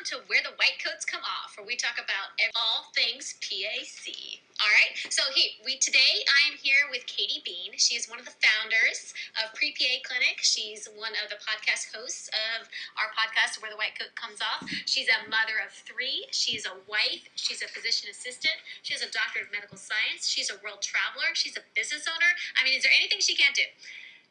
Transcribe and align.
welcome 0.00 0.16
to 0.16 0.24
Where 0.32 0.40
the 0.40 0.56
White 0.56 0.80
Coats 0.80 1.04
Come 1.04 1.20
Off, 1.20 1.60
where 1.60 1.66
we 1.66 1.76
talk 1.76 2.00
about 2.00 2.32
all 2.56 2.88
things 2.96 3.36
PAC. 3.44 4.40
All 4.56 4.72
right, 4.72 4.96
so 5.12 5.20
hey, 5.36 5.60
we 5.60 5.76
today 5.76 6.24
I 6.24 6.48
am 6.48 6.56
here 6.56 6.88
with 6.88 7.04
Katie 7.04 7.44
Bean. 7.44 7.76
She 7.76 8.00
is 8.00 8.08
one 8.08 8.16
of 8.16 8.24
the 8.24 8.32
founders 8.40 9.12
of 9.36 9.52
Pre 9.52 9.76
PA 9.76 10.00
Clinic. 10.08 10.40
She's 10.40 10.88
one 10.96 11.12
of 11.20 11.28
the 11.28 11.36
podcast 11.44 11.92
hosts 11.92 12.32
of 12.32 12.64
our 12.96 13.12
podcast, 13.12 13.60
Where 13.60 13.68
the 13.68 13.76
White 13.76 13.92
Coat 14.00 14.16
Comes 14.16 14.40
Off. 14.40 14.64
She's 14.88 15.12
a 15.12 15.28
mother 15.28 15.60
of 15.60 15.68
three. 15.68 16.24
She's 16.32 16.64
a 16.64 16.80
wife. 16.88 17.28
She's 17.36 17.60
a 17.60 17.68
physician 17.68 18.08
assistant. 18.08 18.56
She 18.80 18.96
has 18.96 19.04
a 19.04 19.10
doctorate 19.12 19.48
of 19.48 19.52
medical 19.52 19.76
science. 19.76 20.24
She's 20.24 20.48
a 20.48 20.56
world 20.64 20.80
traveler. 20.80 21.36
She's 21.36 21.60
a 21.60 21.64
business 21.76 22.08
owner. 22.08 22.32
I 22.56 22.64
mean, 22.64 22.72
is 22.72 22.88
there 22.88 22.96
anything 22.96 23.20
she 23.20 23.36
can't 23.36 23.56
do? 23.56 23.68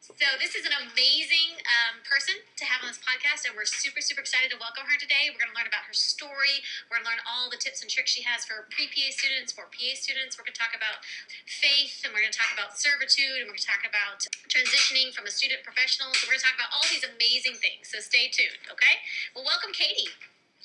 So 0.00 0.16
this 0.40 0.56
is 0.56 0.64
an 0.64 0.72
amazing 0.72 1.60
um, 1.76 2.00
person 2.08 2.32
to 2.56 2.64
have 2.64 2.80
on 2.80 2.88
this 2.88 2.96
podcast, 3.04 3.44
and 3.44 3.52
we're 3.52 3.68
super, 3.68 4.00
super 4.00 4.24
excited 4.24 4.48
to 4.48 4.56
welcome 4.56 4.88
her 4.88 4.96
today. 4.96 5.28
We're 5.28 5.44
going 5.44 5.52
to 5.52 5.58
learn 5.60 5.68
about 5.68 5.84
her 5.84 5.92
story. 5.92 6.64
We're 6.88 6.96
going 6.96 7.04
to 7.04 7.10
learn 7.12 7.22
all 7.28 7.52
the 7.52 7.60
tips 7.60 7.84
and 7.84 7.88
tricks 7.92 8.08
she 8.08 8.24
has 8.24 8.48
for 8.48 8.64
pre-PA 8.72 9.12
students, 9.12 9.52
for 9.52 9.68
PA 9.68 9.92
students. 10.00 10.40
We're 10.40 10.48
going 10.48 10.56
to 10.56 10.62
talk 10.64 10.72
about 10.72 11.04
faith, 11.44 12.00
and 12.00 12.16
we're 12.16 12.24
going 12.24 12.32
to 12.32 12.40
talk 12.40 12.48
about 12.48 12.80
servitude, 12.80 13.44
and 13.44 13.52
we're 13.52 13.60
going 13.60 13.68
to 13.68 13.72
talk 13.76 13.84
about 13.84 14.24
transitioning 14.48 15.12
from 15.12 15.28
a 15.28 15.32
student 15.36 15.60
professional. 15.68 16.16
So 16.16 16.24
we're 16.24 16.40
going 16.40 16.48
to 16.48 16.48
talk 16.48 16.56
about 16.56 16.72
all 16.72 16.88
these 16.88 17.04
amazing 17.04 17.60
things. 17.60 17.92
So 17.92 18.00
stay 18.00 18.32
tuned, 18.32 18.72
okay? 18.72 19.04
Well, 19.36 19.44
welcome, 19.44 19.76
Katie. 19.76 20.08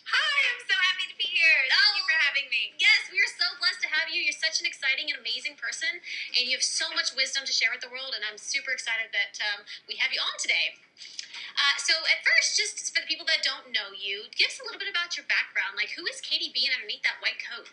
Hi, 0.07 0.35
I'm 0.48 0.63
so 0.63 0.79
happy 0.79 1.05
here. 1.45 1.62
Thank 1.70 1.85
oh, 1.85 1.98
you 1.98 2.04
for 2.05 2.17
having 2.26 2.48
me. 2.49 2.73
Yes, 2.81 3.13
we 3.13 3.22
are 3.22 3.34
so 3.38 3.45
blessed 3.62 3.81
to 3.85 3.90
have 3.94 4.09
you. 4.09 4.22
You're 4.22 4.38
such 4.38 4.62
an 4.62 4.66
exciting 4.66 5.13
and 5.13 5.17
amazing 5.22 5.55
person, 5.62 6.02
and 6.34 6.41
you 6.49 6.58
have 6.58 6.66
so 6.66 6.90
much 6.98 7.13
wisdom 7.13 7.45
to 7.45 7.54
share 7.54 7.70
with 7.70 7.85
the 7.85 7.91
world. 7.94 8.18
And 8.18 8.26
I'm 8.26 8.41
super 8.41 8.73
excited 8.73 9.13
that 9.13 9.38
um, 9.54 9.66
we 9.85 9.98
have 10.02 10.09
you 10.09 10.21
on 10.21 10.35
today. 10.41 10.81
Uh, 11.55 11.76
so, 11.80 11.95
at 12.09 12.20
first, 12.26 12.58
just 12.58 12.91
for 12.91 12.99
the 12.99 13.08
people 13.08 13.23
that 13.31 13.45
don't 13.45 13.71
know 13.71 13.95
you, 13.95 14.27
give 14.35 14.51
us 14.51 14.60
a 14.60 14.66
little 14.68 14.82
bit 14.82 14.91
about 14.91 15.16
your 15.16 15.23
background. 15.29 15.79
Like, 15.79 15.96
who 15.96 16.04
is 16.10 16.20
Katie 16.20 16.51
Bean 16.51 16.73
underneath 16.73 17.05
that 17.07 17.21
white 17.23 17.40
coat? 17.40 17.71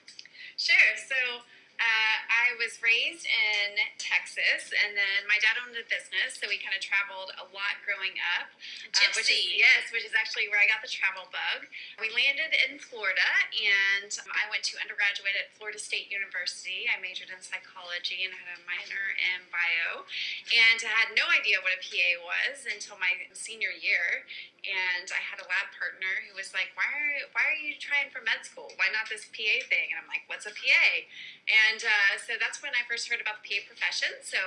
Sure. 0.55 0.95
So, 0.95 1.43
uh, 1.83 2.17
I 2.31 2.55
was 2.63 2.79
raised 2.79 3.27
in 3.27 3.75
Texas, 3.99 4.71
and 4.71 4.95
then 4.95 5.27
my 5.27 5.35
dad 5.43 5.59
owned 5.59 5.75
a 5.75 5.83
business, 5.91 6.39
so 6.39 6.47
we 6.47 6.63
kind 6.63 6.79
of 6.79 6.83
traveled 6.83 7.35
a 7.43 7.47
lot 7.51 7.83
growing 7.83 8.15
up. 8.39 8.55
Uh, 8.95 9.11
which 9.19 9.27
is 9.27 9.51
yes, 9.59 9.91
which 9.91 10.07
is 10.07 10.15
actually 10.15 10.47
where 10.47 10.63
I 10.63 10.71
got 10.71 10.79
the 10.79 10.91
travel 10.91 11.27
bug. 11.35 11.67
We 11.99 12.15
landed 12.15 12.55
in 12.71 12.79
Florida, 12.79 13.27
and 13.51 14.11
I 14.31 14.47
went 14.47 14.63
to 14.71 14.79
undergraduate 14.79 15.35
at 15.35 15.51
Florida 15.59 15.81
State 15.81 16.07
University. 16.07 16.87
I 16.87 17.03
majored 17.03 17.35
in 17.35 17.43
psychology 17.43 18.23
and 18.23 18.31
had 18.31 18.47
a 18.55 18.61
minor 18.63 19.05
in 19.19 19.43
bio, 19.51 20.07
and 20.55 20.79
I 20.87 20.95
had 21.09 21.11
no 21.19 21.27
idea 21.35 21.59
what 21.67 21.75
a 21.75 21.81
PA 21.83 22.11
was 22.23 22.71
until 22.71 22.95
my 23.03 23.11
senior 23.35 23.75
year. 23.75 24.23
And 24.63 25.11
I 25.11 25.19
had 25.19 25.43
a 25.43 25.47
lab 25.51 25.75
partner 25.75 26.23
who 26.23 26.39
was 26.39 26.55
like, 26.55 26.71
"Why 26.79 26.87
are 26.87 27.27
why 27.35 27.43
are 27.51 27.59
you 27.59 27.75
trying 27.83 28.15
for 28.15 28.23
med 28.23 28.47
school? 28.47 28.71
Why 28.79 28.87
not 28.95 29.11
this 29.11 29.27
PA 29.27 29.59
thing?" 29.67 29.91
And 29.91 29.99
I'm 29.99 30.07
like, 30.07 30.23
"What's 30.31 30.47
a 30.47 30.55
PA?" 30.55 30.87
And 31.51 31.83
uh, 31.83 32.15
so 32.23 32.39
that's 32.39 32.63
when 32.63 32.71
I 32.79 32.87
first 32.87 33.11
heard 33.11 33.19
about 33.19 33.43
the 33.43 33.51
PA 33.51 33.67
profession. 33.67 34.15
So 34.23 34.39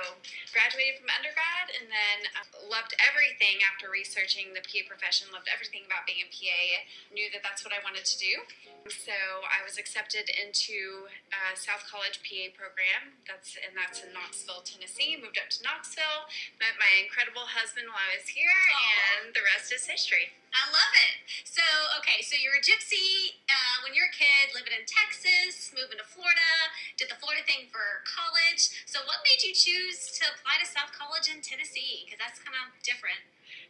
graduated 0.56 1.04
from 1.04 1.12
undergrad 1.12 1.68
and 1.76 1.92
then 1.92 2.18
uh, 2.32 2.48
loved 2.64 2.96
everything 3.04 3.60
after 3.68 3.92
researching 3.92 4.56
the 4.56 4.64
PA 4.64 4.88
profession, 4.88 5.28
loved 5.36 5.52
everything 5.52 5.84
about 5.84 6.08
being 6.08 6.24
a 6.24 6.30
PA, 6.32 6.64
knew 7.12 7.28
that 7.36 7.44
that's 7.44 7.60
what 7.60 7.76
I 7.76 7.84
wanted 7.84 8.08
to 8.08 8.16
do. 8.16 8.40
So 8.88 9.12
I 9.44 9.60
was 9.68 9.76
accepted 9.76 10.32
into 10.32 11.12
uh, 11.28 11.52
South 11.52 11.84
College 11.84 12.24
PA 12.24 12.56
program. 12.56 13.20
That's 13.28 13.60
and 13.60 13.76
that's 13.76 14.00
in 14.00 14.16
Knoxville, 14.16 14.64
Tennessee. 14.64 15.20
Moved 15.20 15.36
up 15.36 15.52
to 15.52 15.60
Knoxville, 15.60 16.32
met 16.56 16.80
my 16.80 16.88
incredible 17.04 17.44
husband 17.44 17.92
while 17.92 18.00
I 18.00 18.16
was 18.16 18.32
here, 18.32 18.48
Aww. 18.48 19.20
and 19.20 19.36
the 19.36 19.44
rest 19.52 19.76
is 19.76 19.84
history. 19.84 20.05
I 20.54 20.62
love 20.70 20.94
it. 21.10 21.16
So, 21.42 21.64
okay, 21.98 22.22
so 22.22 22.38
you're 22.38 22.54
a 22.54 22.62
gypsy 22.62 23.42
uh, 23.50 23.82
when 23.82 23.90
you're 23.90 24.06
a 24.06 24.14
kid, 24.14 24.54
living 24.54 24.70
in 24.70 24.86
Texas, 24.86 25.74
moving 25.74 25.98
to 25.98 26.06
Florida, 26.06 26.70
did 26.94 27.10
the 27.10 27.18
Florida 27.18 27.42
thing 27.42 27.66
for 27.74 28.06
college. 28.06 28.86
So, 28.86 29.02
what 29.10 29.26
made 29.26 29.42
you 29.42 29.50
choose 29.50 30.14
to 30.22 30.30
apply 30.30 30.62
to 30.62 30.66
South 30.68 30.94
College 30.94 31.26
in 31.26 31.42
Tennessee? 31.42 32.06
Because 32.06 32.22
that's 32.22 32.38
kind 32.38 32.54
of 32.54 32.70
different. 32.86 33.18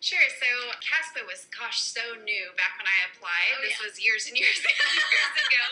Sure. 0.04 0.28
So 0.28 0.48
CASPA 0.84 1.24
was, 1.24 1.48
gosh, 1.48 1.80
so 1.80 2.04
new 2.20 2.52
back 2.60 2.76
when 2.76 2.84
I 2.84 2.98
applied. 3.08 3.56
Oh, 3.56 3.64
this 3.64 3.80
yeah. 3.80 3.86
was 3.88 3.94
years 3.96 4.28
and 4.28 4.36
years, 4.36 4.60
and 4.60 4.76
years 4.92 5.34
ago. 5.40 5.66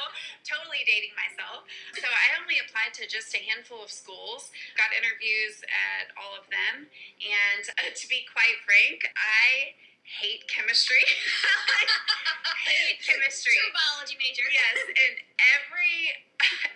totally 0.48 0.80
dating 0.88 1.12
myself. 1.12 1.68
So 1.92 2.08
I 2.08 2.40
only 2.40 2.56
applied 2.64 2.96
to 3.00 3.04
just 3.04 3.36
a 3.36 3.40
handful 3.44 3.84
of 3.84 3.92
schools, 3.92 4.48
got 4.80 4.96
interviews 4.96 5.60
at 5.68 6.12
all 6.16 6.32
of 6.32 6.48
them. 6.48 6.88
And 7.20 7.64
uh, 7.84 7.92
to 8.00 8.04
be 8.08 8.24
quite 8.24 8.64
frank, 8.64 9.04
I 9.12 9.76
hate 10.04 10.46
chemistry. 10.48 11.02
hate 12.68 13.00
chemistry. 13.06 13.56
True 13.56 13.72
biology 13.72 14.16
major. 14.20 14.44
Yes, 14.52 14.78
and 14.88 15.14
every 15.56 16.14
every 16.44 16.73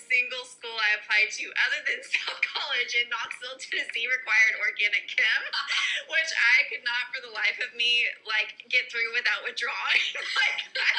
single 0.00 0.44
school 0.46 0.74
I 0.74 0.98
applied 0.98 1.30
to, 1.40 1.44
other 1.66 1.80
than 1.86 2.00
South 2.14 2.40
College 2.42 2.92
in 2.96 3.06
Knoxville, 3.10 3.58
Tennessee, 3.58 4.06
required 4.10 4.54
organic 4.62 5.06
chem, 5.10 5.42
which 6.14 6.30
I 6.30 6.56
could 6.70 6.84
not, 6.86 7.10
for 7.14 7.20
the 7.22 7.32
life 7.32 7.58
of 7.62 7.74
me, 7.74 8.06
like 8.26 8.54
get 8.70 8.90
through 8.90 9.10
without 9.14 9.42
withdrawing. 9.46 10.04
like 10.40 10.58
I, 10.78 10.92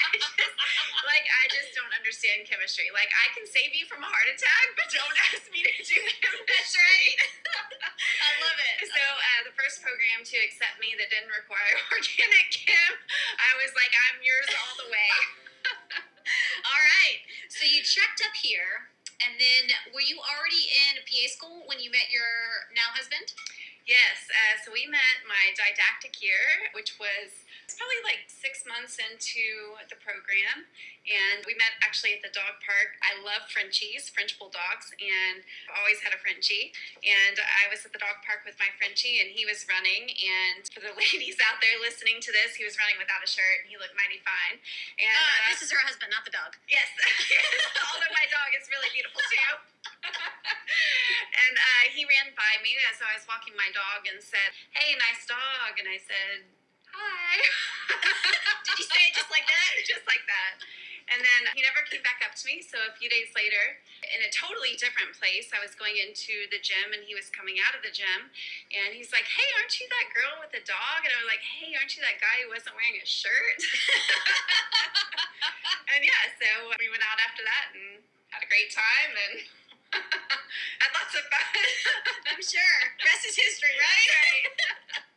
I 0.00 0.04
just, 0.16 0.54
like 1.04 1.26
I 1.26 1.44
just 1.52 1.70
don't 1.76 1.92
understand 1.96 2.48
chemistry. 2.48 2.92
Like 2.92 3.10
I 3.12 3.32
can 3.36 3.44
save 3.48 3.72
you 3.72 3.88
from 3.88 4.04
a 4.04 4.08
heart 4.08 4.28
attack, 4.28 4.66
but 4.76 4.88
don't 4.92 5.16
ask 5.32 5.48
me 5.52 5.64
to 5.64 5.72
do 5.82 5.98
chemistry. 6.20 6.48
That's 6.48 6.74
right. 6.74 7.16
I 8.02 8.30
love 8.42 8.58
it. 8.58 8.76
So 8.88 9.02
uh, 9.02 9.40
the 9.46 9.54
first 9.54 9.84
program 9.84 10.24
to 10.24 10.36
accept 10.42 10.78
me 10.82 10.94
that 10.98 11.08
didn't 11.12 11.32
require 11.32 11.74
organic 11.94 12.48
chem, 12.52 12.92
I 13.38 13.50
was 13.60 13.72
like, 13.76 13.92
I'm 14.10 14.18
yours 14.24 14.50
all 14.52 14.74
the 14.82 14.88
way. 14.90 15.51
All 16.68 16.82
right. 17.02 17.20
So 17.48 17.64
you 17.66 17.82
checked 17.82 18.22
up 18.24 18.34
here, 18.38 18.90
and 19.22 19.36
then 19.38 19.64
were 19.94 20.04
you 20.04 20.18
already 20.20 20.64
in 20.88 21.02
PA 21.04 21.24
school 21.30 21.62
when 21.68 21.78
you 21.78 21.92
met 21.92 22.10
your 22.10 22.68
now 22.74 22.90
husband? 22.92 23.32
Yes. 23.86 24.30
Uh, 24.30 24.54
so 24.62 24.70
we 24.70 24.86
met 24.86 25.26
my 25.26 25.50
didactic 25.58 26.22
year, 26.22 26.70
which 26.74 26.94
was 27.02 27.34
probably 27.76 28.00
like 28.04 28.26
six 28.26 28.64
months 28.66 28.98
into 28.98 29.76
the 29.90 29.98
program, 30.00 30.66
and 31.02 31.42
we 31.46 31.58
met 31.58 31.74
actually 31.82 32.14
at 32.14 32.22
the 32.22 32.30
dog 32.30 32.62
park. 32.62 32.94
I 33.02 33.18
love 33.26 33.50
Frenchies, 33.50 34.06
French 34.06 34.38
bulldogs, 34.38 34.94
and 35.02 35.42
I've 35.66 35.78
always 35.82 35.98
had 35.98 36.14
a 36.14 36.20
Frenchie. 36.22 36.70
And 37.02 37.36
I 37.42 37.66
was 37.66 37.82
at 37.82 37.90
the 37.90 37.98
dog 37.98 38.22
park 38.22 38.46
with 38.46 38.54
my 38.62 38.70
Frenchie, 38.78 39.18
and 39.18 39.34
he 39.34 39.42
was 39.42 39.66
running. 39.66 40.14
And 40.14 40.62
for 40.70 40.78
the 40.78 40.94
ladies 41.02 41.42
out 41.42 41.58
there 41.58 41.74
listening 41.82 42.22
to 42.22 42.30
this, 42.30 42.54
he 42.54 42.62
was 42.62 42.78
running 42.78 42.96
without 43.02 43.22
a 43.22 43.28
shirt, 43.28 43.66
and 43.66 43.68
he 43.70 43.74
looked 43.74 43.98
mighty 43.98 44.22
fine. 44.22 44.62
And 45.02 45.10
uh, 45.10 45.22
uh, 45.22 45.50
this 45.50 45.66
is 45.66 45.74
her 45.74 45.82
husband, 45.82 46.14
not 46.14 46.22
the 46.22 46.34
dog. 46.34 46.54
Yes, 46.70 46.86
although 47.90 48.14
my 48.14 48.26
dog 48.30 48.54
is 48.54 48.70
really 48.70 48.90
beautiful 48.94 49.22
too. 49.26 49.50
and 51.42 51.54
uh, 51.58 51.84
he 51.90 52.06
ran 52.06 52.30
by 52.38 52.58
me 52.62 52.78
as 52.90 53.02
I 53.02 53.18
was 53.18 53.26
walking 53.26 53.54
my 53.58 53.70
dog 53.74 54.06
and 54.06 54.22
said, 54.22 54.54
"Hey, 54.70 54.94
nice 54.98 55.26
dog." 55.26 55.78
And 55.78 55.86
I 55.90 55.98
said, 55.98 56.46
hi. 56.92 57.36
Did 58.64 58.78
you 58.78 58.86
say 58.86 59.00
it 59.08 59.14
just 59.16 59.30
like 59.32 59.46
that? 59.48 59.70
just 59.90 60.06
like 60.06 60.22
that. 60.28 60.62
And 61.10 61.20
then 61.20 61.50
he 61.52 61.60
never 61.60 61.84
came 61.90 62.00
back 62.00 62.24
up 62.24 62.32
to 62.38 62.44
me. 62.46 62.62
So 62.62 62.78
a 62.88 62.94
few 62.96 63.10
days 63.10 63.34
later, 63.36 63.82
in 64.06 64.22
a 64.24 64.30
totally 64.32 64.78
different 64.78 65.12
place, 65.18 65.50
I 65.52 65.60
was 65.60 65.76
going 65.76 65.98
into 65.98 66.48
the 66.48 66.62
gym 66.62 66.94
and 66.94 67.04
he 67.04 67.12
was 67.12 67.28
coming 67.28 67.60
out 67.60 67.76
of 67.76 67.84
the 67.84 67.92
gym. 67.92 68.32
And 68.72 68.96
he's 68.96 69.12
like, 69.12 69.28
Hey, 69.28 69.44
aren't 69.60 69.76
you 69.76 69.84
that 69.92 70.08
girl 70.14 70.40
with 70.40 70.54
the 70.54 70.64
dog? 70.64 71.04
And 71.04 71.12
I 71.12 71.18
was 71.20 71.28
like, 71.28 71.42
Hey, 71.42 71.74
aren't 71.76 71.92
you 71.98 72.02
that 72.06 72.16
guy 72.22 72.46
who 72.46 72.54
wasn't 72.54 72.78
wearing 72.78 72.96
a 72.96 73.04
shirt? 73.04 73.60
and 75.92 76.00
yeah, 76.00 76.22
so 76.38 76.48
we 76.80 76.88
went 76.88 77.04
out 77.04 77.20
after 77.20 77.44
that 77.44 77.76
and 77.76 78.00
had 78.32 78.40
a 78.46 78.48
great 78.48 78.72
time 78.72 79.12
and 79.12 79.44
had 80.80 80.90
lots 80.96 81.12
of 81.12 81.28
fun. 81.28 81.52
I'm 82.32 82.40
sure. 82.40 82.78
Rest 83.04 83.28
is 83.28 83.36
history, 83.36 83.76
right? 83.76 84.08
right 84.16 85.11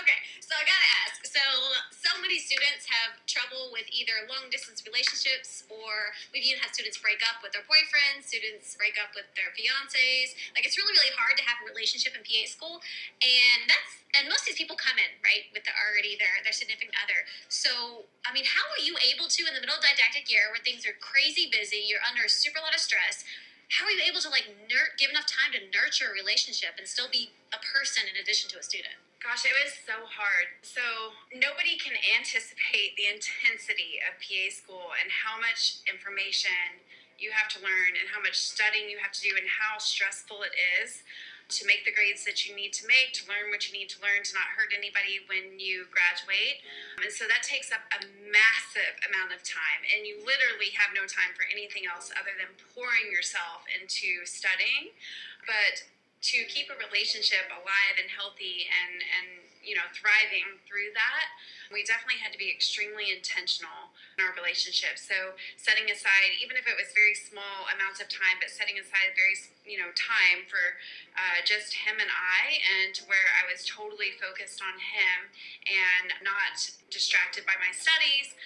okay, 0.00 0.18
so 0.42 0.52
I 0.54 0.62
gotta 0.62 0.90
ask. 1.06 1.24
So, 1.24 1.42
so 1.90 2.10
many 2.20 2.38
students 2.38 2.86
have 2.86 3.18
trouble 3.26 3.74
with 3.74 3.88
either 3.90 4.14
long 4.30 4.50
distance 4.52 4.84
relationships, 4.86 5.66
or 5.66 6.14
we've 6.30 6.46
even 6.46 6.62
had 6.62 6.70
students 6.74 7.00
break 7.00 7.22
up 7.26 7.42
with 7.42 7.56
their 7.56 7.66
boyfriends, 7.66 8.30
students 8.30 8.76
break 8.78 8.94
up 9.00 9.14
with 9.18 9.26
their 9.34 9.50
fiancés. 9.56 10.36
Like, 10.54 10.62
it's 10.68 10.78
really, 10.78 10.94
really 10.94 11.14
hard 11.16 11.34
to 11.40 11.44
have 11.46 11.58
a 11.62 11.66
relationship 11.66 12.14
in 12.14 12.22
PA 12.22 12.44
school, 12.46 12.82
and 13.22 13.66
that's 13.66 14.04
and 14.14 14.30
most 14.30 14.46
of 14.46 14.54
these 14.54 14.60
people 14.62 14.78
come 14.78 14.94
in 14.94 15.10
right 15.26 15.50
with 15.50 15.66
the 15.66 15.74
already 15.74 16.14
their 16.14 16.38
their 16.46 16.54
significant 16.54 16.94
other. 17.02 17.26
So, 17.50 18.06
I 18.22 18.30
mean, 18.30 18.46
how 18.46 18.62
are 18.70 18.82
you 18.82 18.94
able 19.02 19.26
to 19.26 19.40
in 19.42 19.52
the 19.58 19.62
middle 19.62 19.74
of 19.74 19.82
didactic 19.82 20.30
year 20.30 20.54
where 20.54 20.62
things 20.62 20.86
are 20.86 20.94
crazy 21.02 21.50
busy, 21.50 21.82
you're 21.82 22.04
under 22.06 22.24
a 22.26 22.30
super 22.30 22.62
lot 22.62 22.72
of 22.72 22.80
stress? 22.80 23.26
How 23.70 23.86
are 23.86 23.94
you 23.94 24.04
able 24.04 24.20
to 24.20 24.28
like 24.28 24.48
nur- 24.68 24.94
give 24.98 25.10
enough 25.10 25.26
time 25.26 25.52
to 25.56 25.60
nurture 25.72 26.10
a 26.10 26.14
relationship 26.14 26.76
and 26.76 26.86
still 26.86 27.08
be 27.08 27.32
a 27.52 27.60
person 27.60 28.04
in 28.08 28.20
addition 28.20 28.50
to 28.52 28.58
a 28.58 28.64
student? 28.64 28.94
Gosh, 29.24 29.48
it 29.48 29.56
was 29.56 29.72
so 29.72 30.04
hard. 30.04 30.52
So, 30.60 31.16
nobody 31.32 31.80
can 31.80 31.96
anticipate 32.12 32.92
the 33.00 33.08
intensity 33.08 33.96
of 34.04 34.20
PA 34.20 34.52
school 34.52 34.92
and 35.00 35.08
how 35.08 35.40
much 35.40 35.80
information 35.88 36.84
you 37.16 37.32
have 37.32 37.48
to 37.56 37.58
learn 37.64 37.96
and 37.96 38.04
how 38.12 38.20
much 38.20 38.36
studying 38.36 38.90
you 38.92 39.00
have 39.00 39.16
to 39.16 39.22
do 39.24 39.32
and 39.32 39.48
how 39.48 39.80
stressful 39.80 40.44
it 40.44 40.52
is. 40.52 41.00
To 41.48 41.68
make 41.68 41.84
the 41.84 41.92
grades 41.92 42.24
that 42.24 42.48
you 42.48 42.56
need 42.56 42.72
to 42.72 42.88
make, 42.88 43.12
to 43.12 43.28
learn 43.28 43.52
what 43.52 43.68
you 43.68 43.76
need 43.76 43.92
to 43.92 44.00
learn, 44.00 44.24
to 44.24 44.32
not 44.32 44.48
hurt 44.56 44.72
anybody 44.72 45.20
when 45.28 45.60
you 45.60 45.84
graduate. 45.92 46.64
And 46.96 47.12
so 47.12 47.28
that 47.28 47.44
takes 47.44 47.68
up 47.68 47.84
a 47.92 48.00
massive 48.24 48.96
amount 49.04 49.36
of 49.36 49.44
time. 49.44 49.84
And 49.92 50.08
you 50.08 50.18
literally 50.24 50.72
have 50.74 50.96
no 50.96 51.04
time 51.04 51.36
for 51.36 51.44
anything 51.52 51.84
else 51.84 52.08
other 52.16 52.32
than 52.34 52.48
pouring 52.72 53.12
yourself 53.12 53.68
into 53.68 54.24
studying. 54.24 54.96
But 55.44 55.84
to 56.32 56.38
keep 56.48 56.72
a 56.72 56.76
relationship 56.80 57.44
alive 57.52 58.00
and 58.00 58.08
healthy 58.08 58.64
and, 58.72 59.04
and 59.04 59.28
you 59.60 59.76
know, 59.76 59.84
thriving 59.92 60.60
through 60.64 60.92
that, 60.96 61.26
we 61.72 61.84
definitely 61.84 62.20
had 62.20 62.32
to 62.32 62.40
be 62.40 62.52
extremely 62.52 63.12
intentional 63.12 63.92
in 64.16 64.24
our 64.24 64.32
relationship. 64.36 65.00
So 65.00 65.36
setting 65.56 65.88
aside, 65.88 66.36
even 66.40 66.60
if 66.60 66.68
it 66.68 66.76
was 66.76 66.92
very 66.92 67.16
small 67.16 67.68
amounts 67.72 68.00
of 68.00 68.12
time, 68.12 68.36
but 68.40 68.52
setting 68.52 68.76
aside 68.76 69.16
very, 69.16 69.36
you 69.64 69.80
know, 69.80 69.88
time 69.96 70.44
for 70.46 70.76
uh, 71.16 71.40
just 71.44 71.72
him 71.72 71.96
and 71.96 72.12
I, 72.12 72.60
and 72.84 73.00
where 73.08 73.28
I 73.40 73.48
was 73.48 73.64
totally 73.64 74.12
focused 74.20 74.60
on 74.60 74.76
him 74.76 75.32
and 75.64 76.12
not 76.20 76.60
distracted 76.92 77.48
by 77.48 77.56
my 77.58 77.72
studies. 77.72 78.36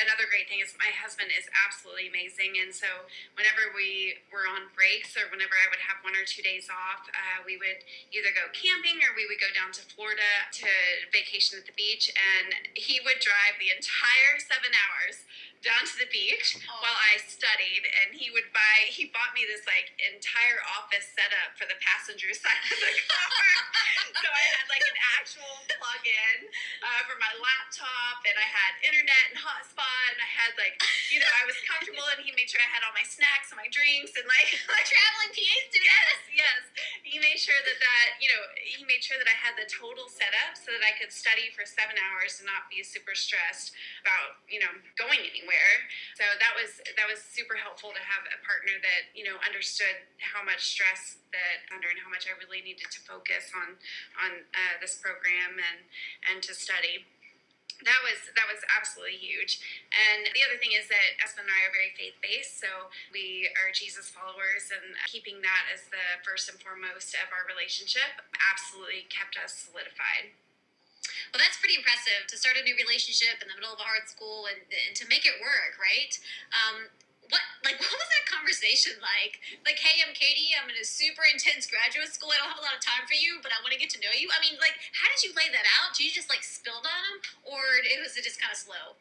Another 0.00 0.24
great 0.26 0.48
thing 0.48 0.64
is 0.64 0.72
my 0.80 0.88
husband 0.96 1.28
is 1.28 1.44
absolutely 1.52 2.08
amazing, 2.08 2.56
and 2.58 2.72
so 2.72 2.88
whenever 3.36 3.68
we 3.76 4.16
were 4.32 4.48
on 4.48 4.72
breaks 4.72 5.12
or 5.12 5.28
whenever 5.28 5.52
I 5.54 5.68
would 5.68 5.80
have 5.84 6.00
one 6.00 6.16
or 6.16 6.24
two 6.24 6.40
days 6.40 6.72
off, 6.72 7.04
uh, 7.12 7.44
we 7.44 7.60
would 7.60 7.84
either 8.10 8.32
go 8.32 8.48
camping 8.56 8.98
or 9.04 9.12
we 9.12 9.28
would 9.28 9.38
go 9.38 9.52
down 9.52 9.70
to 9.76 9.84
Florida 9.92 10.48
to 10.64 10.70
vacation 11.12 11.60
at 11.60 11.68
the 11.68 11.76
beach, 11.76 12.08
and 12.16 12.56
he 12.72 12.98
would 13.04 13.20
drive 13.20 13.60
the 13.60 13.68
entire 13.70 14.40
seven 14.40 14.72
hours 14.72 15.28
down 15.62 15.82
to 15.82 15.96
the 15.98 16.08
beach 16.14 16.58
oh. 16.62 16.78
while 16.78 16.98
I 17.10 17.18
studied, 17.26 17.82
and 18.02 18.14
he 18.14 18.30
would 18.30 18.46
buy. 18.54 18.86
He 18.90 19.10
bought 19.10 19.34
me 19.34 19.42
this 19.46 19.66
like 19.66 19.90
entire 19.98 20.62
office 20.78 21.10
setup 21.14 21.58
for 21.58 21.66
the 21.66 21.78
passenger 21.82 22.30
side 22.34 22.62
of 22.62 22.78
the 22.78 22.94
car. 23.10 23.42
so 24.22 24.28
I 24.30 24.44
had 24.54 24.66
like 24.70 24.86
an 24.86 24.98
actual 25.18 25.54
plug-in 25.66 26.38
uh, 26.82 27.00
for 27.10 27.18
my 27.18 27.32
laptop, 27.42 28.22
and 28.22 28.36
I 28.38 28.46
had 28.46 28.70
internet 28.86 29.34
and 29.34 29.38
hotspot, 29.42 30.08
and 30.14 30.20
I 30.22 30.30
had 30.30 30.54
like 30.54 30.78
you 31.10 31.18
know 31.18 31.30
I 31.42 31.44
was 31.46 31.58
comfortable, 31.66 32.06
and 32.14 32.22
he 32.22 32.30
made 32.38 32.46
sure 32.46 32.62
I 32.62 32.70
had 32.70 32.86
all 32.86 32.94
my 32.94 33.06
snacks 33.06 33.50
and 33.50 33.58
my 33.58 33.70
drinks 33.74 34.14
and 34.14 34.26
like 34.30 34.48
my 34.74 34.82
traveling 34.86 35.32
PA 35.34 35.56
student. 35.66 35.86
Yes, 35.90 36.18
yes. 36.46 36.62
He 37.02 37.16
made 37.18 37.38
sure 37.40 37.58
that 37.66 37.78
that 37.82 38.08
you 38.22 38.30
know 38.30 38.42
he 38.62 38.86
made 38.86 39.02
sure 39.02 39.18
that 39.18 39.26
I 39.26 39.34
had 39.34 39.58
the 39.58 39.66
total 39.66 40.06
setup 40.06 40.54
so 40.54 40.70
that 40.70 40.84
I 40.86 40.94
could 40.94 41.10
study 41.10 41.50
for 41.50 41.66
seven 41.66 41.98
hours 41.98 42.38
and 42.38 42.46
not 42.46 42.70
be 42.70 42.86
super 42.86 43.18
stressed 43.18 43.74
about 44.06 44.38
you 44.46 44.62
know 44.62 44.70
going 44.94 45.18
anywhere 45.26 45.47
anywhere. 45.48 45.74
So 46.20 46.24
that 46.28 46.52
was 46.52 46.80
that 46.84 47.08
was 47.08 47.24
super 47.24 47.56
helpful 47.56 47.96
to 47.96 48.02
have 48.04 48.28
a 48.28 48.38
partner 48.44 48.76
that 48.84 49.08
you 49.16 49.24
know 49.24 49.40
understood 49.40 49.96
how 50.20 50.44
much 50.44 50.76
stress 50.76 51.16
that 51.32 51.64
under 51.72 51.88
and 51.88 51.96
how 51.96 52.12
much 52.12 52.28
I 52.28 52.36
really 52.36 52.60
needed 52.60 52.92
to 52.92 53.00
focus 53.08 53.48
on 53.56 53.80
on 54.20 54.44
uh, 54.52 54.76
this 54.84 55.00
program 55.00 55.56
and 55.56 55.80
and 56.28 56.38
to 56.44 56.52
study 56.52 57.08
that 57.86 58.02
was 58.02 58.18
that 58.34 58.50
was 58.50 58.58
absolutely 58.74 59.22
huge. 59.22 59.62
And 59.94 60.26
the 60.34 60.42
other 60.42 60.58
thing 60.58 60.74
is 60.74 60.90
that 60.90 61.14
Espen 61.22 61.46
and 61.46 61.54
I 61.54 61.70
are 61.70 61.70
very 61.70 61.94
faith 61.94 62.18
based, 62.18 62.58
so 62.58 62.90
we 63.14 63.46
are 63.62 63.70
Jesus 63.70 64.10
followers, 64.10 64.74
and 64.74 64.98
keeping 65.06 65.38
that 65.46 65.64
as 65.70 65.86
the 65.86 66.18
first 66.26 66.50
and 66.50 66.58
foremost 66.58 67.14
of 67.14 67.30
our 67.30 67.46
relationship 67.46 68.18
absolutely 68.50 69.06
kept 69.06 69.38
us 69.38 69.70
solidified. 69.70 70.34
Well, 71.30 71.40
that's 71.40 71.58
pretty 71.60 71.76
impressive 71.76 72.26
to 72.28 72.36
start 72.36 72.56
a 72.56 72.64
new 72.64 72.76
relationship 72.76 73.40
in 73.40 73.48
the 73.48 73.56
middle 73.56 73.72
of 73.72 73.80
a 73.80 73.86
hard 73.86 74.08
school 74.08 74.48
and, 74.48 74.60
and 74.70 74.92
to 74.96 75.04
make 75.08 75.24
it 75.28 75.36
work, 75.40 75.76
right? 75.80 76.12
Um, 76.52 76.88
what 77.28 77.44
like 77.64 77.76
what 77.82 77.92
was 77.92 78.10
that 78.10 78.24
conversation 78.28 78.96
like? 79.00 79.40
Like, 79.64 79.78
hey, 79.80 80.00
I'm 80.00 80.12
Katie. 80.16 80.56
I'm 80.56 80.68
in 80.68 80.76
a 80.80 80.86
super 80.86 81.24
intense 81.28 81.68
graduate 81.68 82.12
school. 82.12 82.32
I 82.32 82.40
don't 82.40 82.50
have 82.52 82.60
a 82.60 82.66
lot 82.66 82.76
of 82.76 82.82
time 82.82 83.04
for 83.04 83.16
you, 83.16 83.40
but 83.44 83.52
I 83.52 83.60
want 83.60 83.76
to 83.76 83.80
get 83.80 83.92
to 83.96 84.00
know 84.00 84.12
you. 84.12 84.28
I 84.32 84.40
mean, 84.40 84.56
like, 84.60 84.76
how 84.96 85.08
did 85.12 85.20
you 85.24 85.32
lay 85.36 85.48
that 85.52 85.66
out? 85.80 85.94
Did 85.96 86.08
you 86.08 86.12
just 86.12 86.32
like 86.32 86.44
spilled 86.44 86.84
on 86.88 87.00
them, 87.04 87.16
or 87.44 87.60
it 87.84 88.00
was 88.00 88.16
it 88.16 88.24
just 88.24 88.40
kind 88.40 88.52
of 88.52 88.58
slow? 88.58 88.96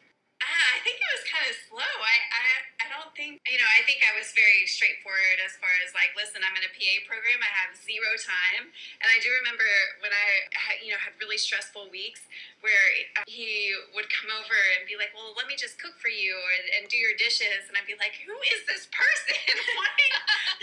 Uh, 0.67 0.75
I 0.75 0.79
think 0.83 0.99
it 0.99 1.09
was 1.15 1.23
kind 1.31 1.47
of 1.47 1.55
slow. 1.71 1.93
I, 2.03 2.17
I 2.27 2.47
I 2.83 2.85
don't 2.91 3.11
think 3.15 3.39
you 3.47 3.55
know. 3.55 3.69
I 3.71 3.83
think 3.87 4.03
I 4.03 4.11
was 4.19 4.35
very 4.35 4.67
straightforward 4.67 5.39
as 5.43 5.55
far 5.59 5.71
as 5.83 5.95
like, 5.95 6.11
listen, 6.19 6.43
I'm 6.43 6.55
in 6.59 6.65
a 6.67 6.71
PA 6.71 6.93
program. 7.07 7.39
I 7.39 7.51
have 7.63 7.71
zero 7.79 8.11
time, 8.19 8.67
and 8.67 9.07
I 9.07 9.17
do 9.23 9.31
remember 9.39 9.67
when 10.03 10.11
I 10.11 10.27
had, 10.55 10.83
you 10.83 10.91
know 10.91 10.99
had 10.99 11.15
really 11.23 11.39
stressful 11.39 11.87
weeks 11.87 12.27
where 12.59 12.83
he 13.29 13.71
would 13.95 14.09
come 14.11 14.33
over 14.33 14.59
and 14.75 14.83
be 14.89 14.99
like, 14.99 15.13
well, 15.15 15.31
let 15.37 15.47
me 15.47 15.55
just 15.55 15.77
cook 15.77 15.93
for 16.01 16.09
you 16.11 16.35
and, 16.35 16.65
and 16.79 16.83
do 16.91 16.97
your 16.99 17.15
dishes, 17.15 17.69
and 17.69 17.77
I'd 17.79 17.87
be 17.87 17.95
like, 17.95 18.19
who 18.27 18.35
is 18.51 18.67
this 18.67 18.91
person 18.91 19.39
wanting 19.79 20.13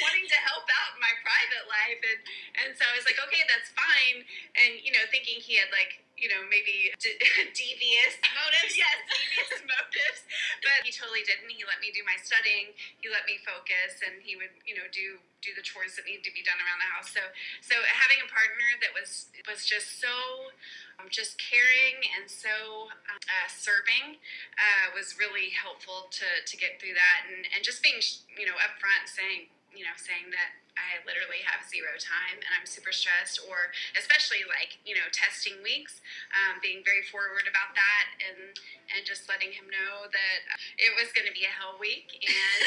wanting 0.05 0.27
to 0.29 0.39
help 0.45 0.69
out 0.69 0.99
in 0.99 1.01
my 1.01 1.15
private 1.25 1.65
life? 1.65 2.01
And 2.05 2.21
and 2.61 2.69
so 2.77 2.85
I 2.85 2.93
was 2.93 3.09
like, 3.09 3.17
okay, 3.25 3.43
that's 3.49 3.73
fine, 3.73 4.21
and 4.61 4.85
you 4.85 4.93
know, 4.93 5.05
thinking 5.09 5.41
he 5.41 5.57
had 5.57 5.73
like 5.73 6.04
you 6.17 6.31
know, 6.31 6.43
maybe 6.47 6.95
de- 7.03 7.19
devious 7.59 8.15
motives. 8.23 8.75
yes, 8.81 8.99
devious 9.11 9.63
motives. 9.67 10.21
But 10.63 10.87
he 10.87 10.91
totally 10.95 11.27
didn't. 11.27 11.51
He 11.51 11.67
let 11.67 11.83
me 11.83 11.91
do 11.91 12.03
my 12.07 12.17
studying. 12.23 12.75
He 13.03 13.11
let 13.11 13.27
me 13.27 13.43
focus, 13.43 14.01
and 14.03 14.23
he 14.23 14.39
would, 14.39 14.55
you 14.65 14.79
know, 14.79 14.87
do 14.91 15.19
do 15.45 15.53
the 15.53 15.61
chores 15.61 15.93
that 16.01 16.09
need 16.09 16.25
to 16.25 16.33
be 16.33 16.41
done 16.41 16.57
around 16.57 16.81
the 16.81 16.89
house. 16.89 17.13
So, 17.13 17.21
so 17.61 17.77
having 17.85 18.25
a 18.25 18.29
partner 18.31 18.69
that 18.81 18.93
was 18.97 19.29
was 19.45 19.69
just 19.69 20.01
so 20.01 20.49
um, 20.97 21.11
just 21.13 21.37
caring 21.37 22.01
and 22.17 22.25
so 22.31 22.89
uh, 22.89 23.49
serving 23.51 24.23
uh, 24.57 24.87
was 24.97 25.19
really 25.21 25.53
helpful 25.53 26.09
to 26.17 26.27
to 26.47 26.55
get 26.57 26.81
through 26.81 26.97
that, 26.97 27.29
and 27.29 27.45
and 27.53 27.61
just 27.61 27.85
being, 27.85 28.01
you 28.39 28.47
know, 28.49 28.57
upfront 28.63 29.11
saying, 29.11 29.51
you 29.75 29.85
know, 29.85 29.95
saying 29.99 30.33
that 30.33 30.64
I 30.75 30.99
literally 31.07 31.43
have 31.47 31.63
zero 31.67 31.95
time 32.03 32.43
and 32.43 32.53
I'm 32.59 32.67
super 32.67 32.91
stressed, 32.91 33.43
or 33.47 33.71
especially 33.95 34.43
like, 34.51 34.79
you 34.83 34.99
know, 34.99 35.07
testing 35.15 35.63
weeks, 35.63 36.03
um, 36.35 36.59
being 36.59 36.83
very 36.83 37.07
forward 37.07 37.47
about 37.47 37.75
that 37.79 38.07
and, 38.19 38.59
and 38.91 39.07
just 39.07 39.31
letting 39.31 39.55
him 39.55 39.71
know 39.71 40.11
that 40.11 40.39
it 40.79 40.91
was 40.99 41.15
going 41.15 41.31
to 41.31 41.35
be 41.35 41.47
a 41.47 41.53
hell 41.55 41.79
week 41.79 42.11
and 42.19 42.61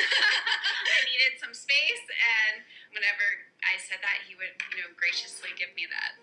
I 0.95 0.99
needed 1.11 1.35
some 1.39 1.51
space. 1.51 2.05
And 2.15 2.63
whenever 2.95 3.25
I 3.67 3.75
said 3.75 3.99
that, 3.99 4.23
he 4.23 4.39
would, 4.39 4.55
you 4.71 4.79
know, 4.83 4.89
graciously 4.95 5.51
give 5.59 5.75
me 5.75 5.83
that. 5.91 6.15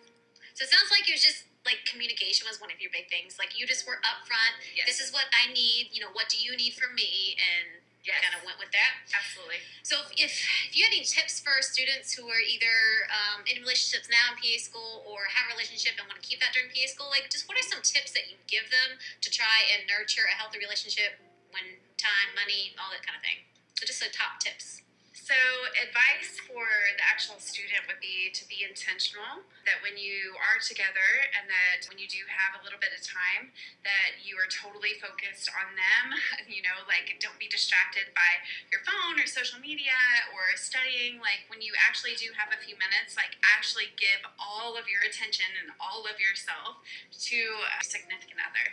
So 0.57 0.65
it 0.65 0.71
sounds 0.71 0.89
like 0.89 1.05
it 1.11 1.19
was 1.19 1.25
just 1.25 1.45
like 1.67 1.83
communication 1.89 2.47
was 2.47 2.61
one 2.61 2.71
of 2.71 2.79
your 2.79 2.93
big 2.93 3.11
things. 3.11 3.37
Like 3.37 3.59
you 3.59 3.67
just 3.67 3.89
were 3.89 3.99
upfront. 4.05 4.55
Yes. 4.77 4.87
This 4.87 5.01
is 5.01 5.11
what 5.13 5.27
I 5.35 5.51
need. 5.53 5.91
You 5.93 6.05
know, 6.05 6.13
what 6.15 6.29
do 6.31 6.39
you 6.39 6.55
need 6.57 6.77
from 6.79 6.95
me? 6.95 7.37
And 7.41 7.84
yes. 8.05 8.21
kind 8.21 8.37
of 8.37 8.45
went 8.45 8.61
with 8.61 8.71
that. 8.77 8.93
Absolutely. 9.11 9.65
So 9.83 10.01
if, 10.17 10.31
if, 10.31 10.77
you 10.77 10.85
have 10.85 10.93
any 10.93 11.05
tips 11.05 11.41
for 11.41 11.61
students 11.65 12.12
who 12.12 12.29
are 12.29 12.41
either 12.45 13.09
um, 13.11 13.43
in 13.49 13.65
relationships 13.65 14.06
now 14.12 14.33
in 14.33 14.39
PA 14.39 14.56
school 14.61 15.03
or 15.09 15.27
have 15.33 15.49
a 15.49 15.56
relationship 15.56 15.97
and 15.97 16.05
want 16.06 16.21
to 16.21 16.25
keep 16.25 16.39
that 16.45 16.53
during 16.53 16.71
PA 16.71 16.87
school, 16.87 17.09
like 17.09 17.27
just 17.33 17.49
what 17.49 17.56
are 17.56 17.67
some 17.67 17.81
tips 17.81 18.12
that 18.12 18.28
you 18.28 18.37
give 18.47 18.69
them 18.69 19.00
to 19.25 19.28
try 19.33 19.67
and 19.75 19.88
nurture 19.88 20.28
a 20.28 20.35
healthy 20.37 20.61
relationship 20.61 21.17
when 21.50 21.81
time, 21.97 22.31
money, 22.37 22.76
all 22.76 22.93
that 22.93 23.02
kind 23.02 23.17
of 23.17 23.25
thing? 23.25 23.45
So 23.81 23.88
just 23.88 23.99
the 23.99 24.12
top 24.12 24.38
tips. 24.38 24.85
So, 25.25 25.33
advice 25.81 26.37
for 26.45 26.69
the 27.00 27.00
actual 27.00 27.40
student 27.40 27.88
would 27.88 27.97
be 27.97 28.28
to 28.37 28.45
be 28.45 28.61
intentional, 28.61 29.40
that 29.64 29.81
when 29.81 29.97
you 29.97 30.37
are 30.37 30.61
together 30.61 31.33
and 31.33 31.49
that 31.49 31.88
when 31.88 31.97
you 31.97 32.04
do 32.04 32.21
have 32.28 32.61
a 32.61 32.61
little 32.61 32.76
bit 32.76 32.93
of 32.93 33.00
time, 33.00 33.49
that 33.88 34.21
you 34.21 34.37
are 34.37 34.45
totally 34.52 35.00
focused 35.00 35.49
on 35.49 35.73
them. 35.81 36.12
You 36.45 36.61
know, 36.61 36.85
like 36.87 37.16
don't 37.25 37.40
be 37.40 37.49
distracted 37.49 38.12
by 38.12 38.45
your 38.69 38.85
phone 38.85 39.16
or 39.16 39.25
social 39.26 39.59
media 39.59 39.97
or 40.37 40.54
studying. 40.61 41.19
Like 41.19 41.49
when 41.49 41.64
you 41.64 41.73
actually 41.81 42.14
do 42.21 42.31
have 42.37 42.52
a 42.52 42.61
few 42.61 42.76
minutes, 42.76 43.16
like 43.16 43.40
actually 43.43 43.90
give 43.97 44.23
all 44.37 44.76
of 44.76 44.87
your 44.87 45.02
attention 45.02 45.49
and 45.57 45.73
all 45.81 46.04
of 46.04 46.21
yourself 46.21 46.85
to 47.26 47.40
a 47.64 47.83
significant 47.83 48.38
other. 48.45 48.66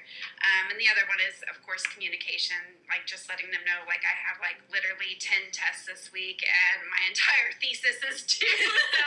Um, 0.43 0.75
and 0.75 0.77
the 0.77 0.91
other 0.91 1.08
one 1.08 1.24
is, 1.24 1.41
of 1.48 1.63
course, 1.63 1.88
communication, 1.89 2.60
like 2.91 3.08
just 3.08 3.31
letting 3.31 3.50
them 3.50 3.63
know, 3.63 3.88
like 3.88 4.03
I 4.03 4.13
have 4.13 4.38
like 4.43 4.60
literally 4.67 5.15
10 5.17 5.55
tests 5.55 5.88
this 5.88 6.12
week 6.12 6.40
and 6.45 6.86
my 6.89 7.01
entire 7.10 7.53
thesis 7.62 8.01
is 8.03 8.25
due. 8.25 8.45
so, 8.98 9.05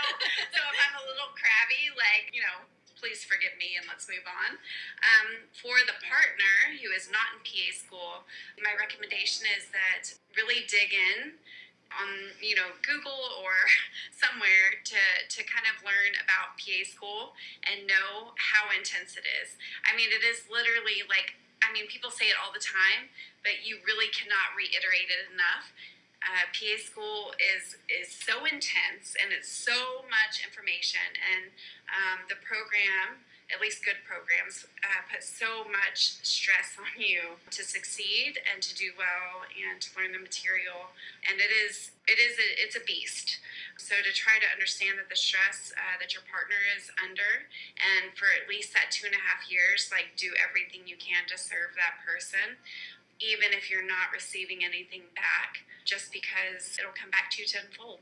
so 0.54 0.60
if 0.60 0.76
I'm 0.78 0.96
a 0.98 1.04
little 1.06 1.30
crabby, 1.34 1.90
like, 1.94 2.30
you 2.34 2.42
know, 2.42 2.64
please 3.04 3.20
forgive 3.20 3.52
me 3.60 3.76
and 3.76 3.84
let's 3.84 4.08
move 4.08 4.24
on. 4.24 4.56
Um, 5.04 5.44
for 5.52 5.76
the 5.84 5.92
partner 6.00 6.72
who 6.80 6.88
is 6.94 7.12
not 7.12 7.36
in 7.36 7.44
PA 7.44 7.68
school, 7.76 8.24
my 8.64 8.72
recommendation 8.80 9.44
is 9.52 9.68
that 9.76 10.16
really 10.32 10.64
dig 10.72 10.88
in 10.94 11.36
on 11.94 12.34
you 12.42 12.58
know 12.58 12.74
Google 12.82 13.38
or 13.38 13.54
somewhere 14.24 14.80
to 14.88 15.00
to 15.28 15.40
kind 15.46 15.68
of 15.68 15.84
learn 15.84 16.16
about 16.22 16.56
PA 16.58 16.80
school 16.88 17.36
and 17.68 17.86
know 17.86 18.34
how 18.40 18.72
intense 18.72 19.20
it 19.20 19.26
is. 19.44 19.60
I 19.84 19.92
mean, 19.92 20.10
it 20.10 20.24
is 20.24 20.48
literally 20.48 21.04
like 21.06 21.36
I 21.60 21.72
mean, 21.72 21.88
people 21.88 22.12
say 22.12 22.28
it 22.28 22.36
all 22.40 22.52
the 22.52 22.60
time, 22.60 23.08
but 23.40 23.64
you 23.64 23.80
really 23.88 24.08
cannot 24.12 24.52
reiterate 24.52 25.08
it 25.08 25.32
enough 25.32 25.72
uh, 26.24 26.48
PA 26.56 26.74
school 26.80 27.36
is 27.36 27.76
is 27.92 28.08
so 28.08 28.48
intense 28.48 29.12
and 29.20 29.28
it's 29.32 29.48
so 29.48 30.04
much 30.08 30.40
information, 30.40 31.04
and 31.20 31.52
um, 31.92 32.24
the 32.32 32.40
program, 32.40 33.20
at 33.52 33.60
least 33.60 33.84
good 33.84 34.00
programs, 34.08 34.64
uh, 34.80 35.04
put 35.12 35.20
so 35.20 35.68
much 35.68 36.16
stress 36.24 36.76
on 36.80 36.96
you 36.96 37.36
to 37.52 37.60
succeed 37.60 38.40
and 38.48 38.64
to 38.64 38.72
do 38.72 38.96
well 38.96 39.44
and 39.52 39.84
to 39.84 39.92
learn 40.00 40.16
the 40.16 40.22
material, 40.22 40.96
and 41.28 41.44
it 41.44 41.52
is 41.52 41.92
it 42.08 42.20
is 42.20 42.36
a, 42.36 42.48
it's 42.60 42.76
a 42.76 42.84
beast. 42.84 43.40
So, 43.76 43.96
to 44.00 44.12
try 44.14 44.38
to 44.38 44.48
understand 44.48 45.00
that 45.02 45.08
the 45.10 45.18
stress 45.18 45.72
uh, 45.76 45.96
that 46.00 46.16
your 46.16 46.24
partner 46.30 46.60
is 46.76 46.88
under, 47.00 47.48
and 47.80 48.16
for 48.16 48.32
at 48.32 48.48
least 48.48 48.72
that 48.72 48.88
two 48.94 49.08
and 49.08 49.16
a 49.16 49.20
half 49.20 49.44
years, 49.50 49.92
like 49.92 50.16
do 50.16 50.32
everything 50.40 50.88
you 50.88 50.96
can 50.96 51.26
to 51.28 51.36
serve 51.36 51.76
that 51.76 52.00
person, 52.00 52.56
even 53.20 53.52
if 53.56 53.70
you're 53.70 53.86
not 53.86 54.12
receiving 54.12 54.64
anything 54.64 55.02
back, 55.14 55.64
just 55.84 56.12
because 56.12 56.76
it'll 56.78 56.96
come 56.96 57.10
back 57.10 57.30
to 57.32 57.42
you 57.42 57.48
tenfold. 57.48 58.00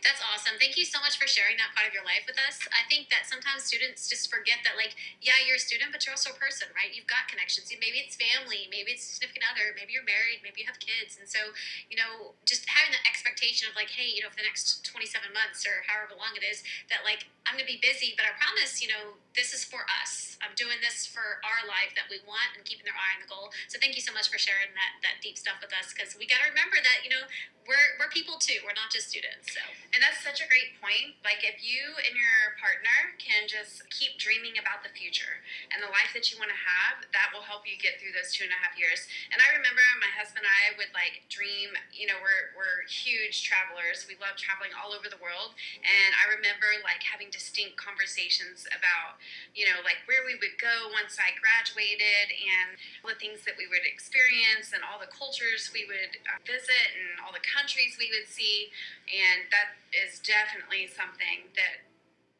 That's 0.00 0.22
awesome. 0.22 0.56
Thank 0.56 0.78
you 0.78 0.86
so 0.86 0.98
much 1.02 1.18
for 1.18 1.26
sharing 1.26 1.58
that 1.58 1.74
part 1.74 1.88
of 1.88 1.92
your 1.92 2.06
life 2.06 2.24
with 2.24 2.38
us. 2.38 2.62
I 2.70 2.86
think 2.86 3.10
that 3.10 3.26
sometimes 3.26 3.66
students 3.66 4.08
just 4.08 4.30
forget 4.30 4.62
that, 4.64 4.78
like, 4.78 4.94
yeah, 5.20 5.36
you're 5.44 5.58
a 5.58 5.62
student, 5.62 5.90
but 5.90 6.04
you're 6.06 6.14
also 6.14 6.32
a 6.32 6.38
person, 6.38 6.70
right? 6.72 6.90
You've 6.94 7.10
got 7.10 7.28
connections. 7.28 7.70
Maybe 7.70 8.00
it's 8.00 8.14
family, 8.14 8.70
maybe 8.70 8.94
it's 8.94 9.04
significant 9.04 9.48
other, 9.50 9.74
maybe 9.74 9.92
you're 9.92 10.06
married, 10.06 10.40
maybe 10.40 10.62
you 10.62 10.68
have 10.68 10.78
kids. 10.78 11.18
And 11.18 11.26
so, 11.26 11.52
you 11.90 11.98
know, 11.98 12.38
just 12.46 12.64
having 12.70 12.94
the 12.94 13.02
expectation 13.04 13.66
of, 13.68 13.74
like, 13.74 13.90
hey, 13.92 14.08
you 14.08 14.24
know, 14.24 14.30
for 14.30 14.40
the 14.40 14.48
next 14.48 14.86
27 14.86 15.30
months 15.34 15.66
or 15.66 15.84
however 15.84 16.16
long 16.16 16.32
it 16.38 16.44
is, 16.46 16.62
that, 16.88 17.02
like, 17.02 17.26
I'm 17.48 17.56
going 17.56 17.64
to 17.64 17.72
be 17.72 17.80
busy, 17.80 18.12
but 18.12 18.28
I 18.28 18.36
promise, 18.36 18.84
you 18.84 18.92
know, 18.92 19.16
this 19.32 19.56
is 19.56 19.64
for 19.64 19.88
us. 20.02 20.36
I'm 20.44 20.54
doing 20.54 20.78
this 20.84 21.08
for 21.08 21.40
our 21.42 21.62
life 21.66 21.96
that 21.98 22.06
we 22.12 22.20
want 22.28 22.54
and 22.54 22.62
keeping 22.62 22.86
their 22.86 22.94
eye 22.94 23.16
on 23.18 23.24
the 23.24 23.30
goal. 23.30 23.50
So 23.66 23.80
thank 23.80 23.98
you 23.98 24.04
so 24.04 24.12
much 24.12 24.30
for 24.30 24.38
sharing 24.38 24.70
that, 24.76 25.00
that 25.02 25.24
deep 25.24 25.40
stuff 25.40 25.58
with 25.58 25.72
us 25.74 25.90
because 25.90 26.14
we 26.14 26.28
got 26.28 26.44
to 26.44 26.48
remember 26.52 26.78
that, 26.78 27.02
you 27.02 27.10
know, 27.10 27.24
we're, 27.66 27.96
we're 28.00 28.12
people 28.12 28.38
too. 28.38 28.60
We're 28.64 28.76
not 28.76 28.88
just 28.88 29.10
students. 29.10 29.57
So. 29.58 29.78
And 29.96 30.04
that's 30.04 30.20
such 30.20 30.44
a 30.44 30.46
great 30.46 30.76
point. 30.84 31.16
Like, 31.24 31.40
if 31.42 31.64
you 31.64 31.80
and 32.04 32.12
your 32.12 32.54
partner 32.60 33.16
can 33.16 33.48
just 33.48 33.88
keep 33.88 34.20
dreaming 34.20 34.60
about 34.60 34.84
the 34.84 34.92
future 34.92 35.40
and 35.72 35.80
the 35.80 35.88
life 35.88 36.12
that 36.12 36.28
you 36.28 36.36
want 36.36 36.52
to 36.52 36.60
have, 36.60 37.08
that 37.16 37.32
will 37.32 37.42
help 37.42 37.64
you 37.64 37.74
get 37.80 37.96
through 37.96 38.12
those 38.12 38.30
two 38.30 38.44
and 38.44 38.52
a 38.52 38.60
half 38.60 38.76
years. 38.76 39.08
And 39.32 39.40
I 39.40 39.48
remember 39.56 39.80
my 39.96 40.12
husband 40.12 40.44
and 40.44 40.52
I 40.52 40.76
would 40.76 40.92
like 40.92 41.24
dream, 41.32 41.72
you 41.90 42.04
know, 42.04 42.20
we're, 42.20 42.52
we're 42.52 42.84
huge 42.86 43.42
travelers. 43.42 44.04
We 44.04 44.20
love 44.20 44.36
traveling 44.36 44.76
all 44.76 44.92
over 44.92 45.08
the 45.08 45.18
world. 45.18 45.56
And 45.82 46.10
I 46.20 46.36
remember 46.36 46.68
like 46.84 47.00
having 47.00 47.32
distinct 47.32 47.80
conversations 47.80 48.68
about, 48.70 49.18
you 49.56 49.64
know, 49.66 49.80
like 49.82 50.04
where 50.04 50.22
we 50.22 50.36
would 50.36 50.60
go 50.60 50.92
once 50.92 51.16
I 51.16 51.32
graduated 51.40 52.28
and 52.38 52.76
the 53.02 53.16
things 53.16 53.40
that 53.48 53.56
we 53.56 53.64
would 53.66 53.88
experience 53.88 54.76
and 54.76 54.84
all 54.84 55.00
the 55.00 55.08
cultures 55.08 55.72
we 55.72 55.88
would 55.88 56.20
uh, 56.28 56.38
visit 56.44 56.92
and 56.92 57.18
all 57.24 57.32
the 57.32 57.42
countries 57.42 57.96
we 57.96 58.12
would 58.12 58.28
see. 58.28 58.68
And 59.08 59.47
that 59.50 59.78
is 59.94 60.20
definitely 60.20 60.88
something 60.88 61.48
that 61.56 61.88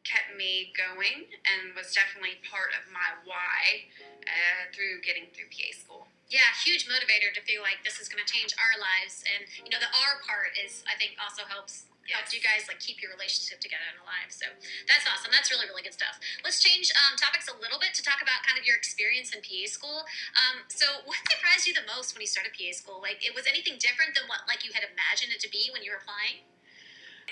kept 0.07 0.33
me 0.33 0.73
going 0.73 1.29
and 1.45 1.75
was 1.77 1.93
definitely 1.93 2.41
part 2.47 2.73
of 2.73 2.87
my 2.89 3.19
why 3.27 3.85
uh, 4.25 4.69
through 4.73 5.03
getting 5.05 5.29
through 5.35 5.51
PA 5.53 5.69
school. 5.75 6.03
Yeah, 6.29 6.49
huge 6.61 6.85
motivator 6.85 7.33
to 7.33 7.41
feel 7.41 7.65
like 7.65 7.81
this 7.81 7.97
is 7.97 8.05
going 8.05 8.21
to 8.21 8.29
change 8.29 8.53
our 8.57 8.77
lives, 8.77 9.25
and 9.25 9.49
you 9.65 9.73
know 9.73 9.81
the 9.81 9.89
R 9.89 10.21
part 10.21 10.53
is 10.53 10.85
I 10.85 10.93
think 10.93 11.17
also 11.17 11.41
helps 11.49 11.89
helps 12.09 12.33
you 12.33 12.41
guys 12.41 12.65
like 12.65 12.81
keep 12.81 13.01
your 13.01 13.13
relationship 13.13 13.61
together 13.61 13.85
and 13.85 14.01
alive. 14.01 14.29
So 14.33 14.49
that's 14.89 15.05
awesome. 15.05 15.33
That's 15.33 15.49
really 15.49 15.65
really 15.69 15.81
good 15.81 15.97
stuff. 15.97 16.21
Let's 16.45 16.61
change 16.61 16.93
um, 16.93 17.17
topics 17.17 17.49
a 17.49 17.55
little 17.57 17.81
bit 17.81 17.97
to 17.97 18.01
talk 18.05 18.21
about 18.21 18.45
kind 18.45 18.57
of 18.57 18.65
your 18.65 18.77
experience 18.77 19.33
in 19.33 19.41
PA 19.41 19.65
school. 19.69 20.05
Um, 20.37 20.65
so 20.69 21.05
what 21.05 21.17
surprised 21.33 21.65
you 21.65 21.73
the 21.73 21.85
most 21.89 22.13
when 22.13 22.21
you 22.21 22.29
started 22.29 22.53
PA 22.53 22.73
school? 22.77 23.01
Like, 23.01 23.21
it 23.25 23.33
was 23.33 23.49
anything 23.49 23.81
different 23.81 24.13
than 24.17 24.29
what 24.29 24.45
like 24.45 24.65
you 24.65 24.73
had 24.73 24.85
imagined 24.85 25.33
it 25.33 25.41
to 25.45 25.49
be 25.49 25.69
when 25.73 25.81
you 25.81 25.93
were 25.93 26.01
applying? 26.01 26.45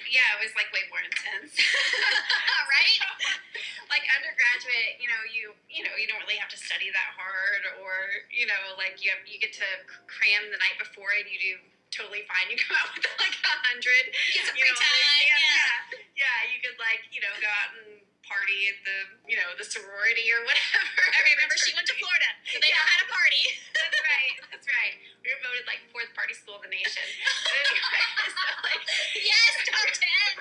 Yeah, 0.10 0.38
it 0.38 0.40
was 0.46 0.54
like 0.54 0.70
way 0.70 0.86
more 0.90 1.02
intense. 1.02 1.58
right? 2.74 2.98
like 3.94 4.04
undergraduate, 4.14 5.02
you 5.02 5.10
know, 5.10 5.22
you 5.30 5.54
you 5.72 5.82
know, 5.84 5.94
you 5.98 6.06
don't 6.06 6.22
really 6.24 6.40
have 6.40 6.52
to 6.54 6.60
study 6.60 6.92
that 6.94 7.10
hard 7.18 7.64
or, 7.82 8.26
you 8.30 8.46
know, 8.46 8.78
like 8.78 9.02
you 9.02 9.10
have, 9.10 9.22
you 9.26 9.42
get 9.42 9.54
to 9.58 9.68
cram 10.10 10.48
the 10.50 10.60
night 10.60 10.78
before 10.78 11.14
and 11.18 11.28
you 11.30 11.40
do 11.40 11.54
totally 11.90 12.28
fine. 12.28 12.48
You 12.52 12.58
come 12.60 12.78
out 12.78 12.90
with 12.94 13.08
like 13.18 13.36
a 13.36 13.56
hundred. 13.68 14.04
You 14.12 14.32
get 14.38 14.46
some 14.46 14.58
free 14.58 14.70
know, 14.70 14.78
time. 14.78 15.02
Yeah, 15.26 15.38
yeah. 15.38 16.28
Yeah, 16.28 16.38
you 16.52 16.58
could 16.62 16.78
like, 16.78 17.06
you 17.10 17.22
know, 17.24 17.34
go 17.40 17.50
out 17.50 17.72
and 17.82 18.07
party 18.28 18.60
at 18.70 18.78
the 18.84 18.98
you 19.32 19.40
know 19.40 19.50
the 19.56 19.64
sorority 19.64 20.28
or 20.36 20.44
whatever. 20.44 21.02
I 21.16 21.20
remember 21.34 21.56
she 21.56 21.72
went 21.74 21.88
to 21.88 21.96
Florida, 22.00 22.30
so 22.52 22.60
they 22.60 22.70
yeah. 22.70 22.84
how 22.84 23.00
to 23.02 23.08
party. 23.08 23.44
that's 23.74 24.00
right. 24.04 24.36
That's 24.52 24.68
right. 24.68 24.94
We 25.24 25.32
were 25.32 25.42
voted 25.42 25.66
like 25.66 25.82
fourth 25.96 26.12
party 26.14 26.36
school 26.36 26.60
of 26.60 26.64
the 26.68 26.72
nation. 26.72 27.04
anyway, 27.64 28.04
so 28.36 28.48
like, 28.68 28.84
yes, 29.16 29.52
top 29.72 29.90
ten. 29.96 30.32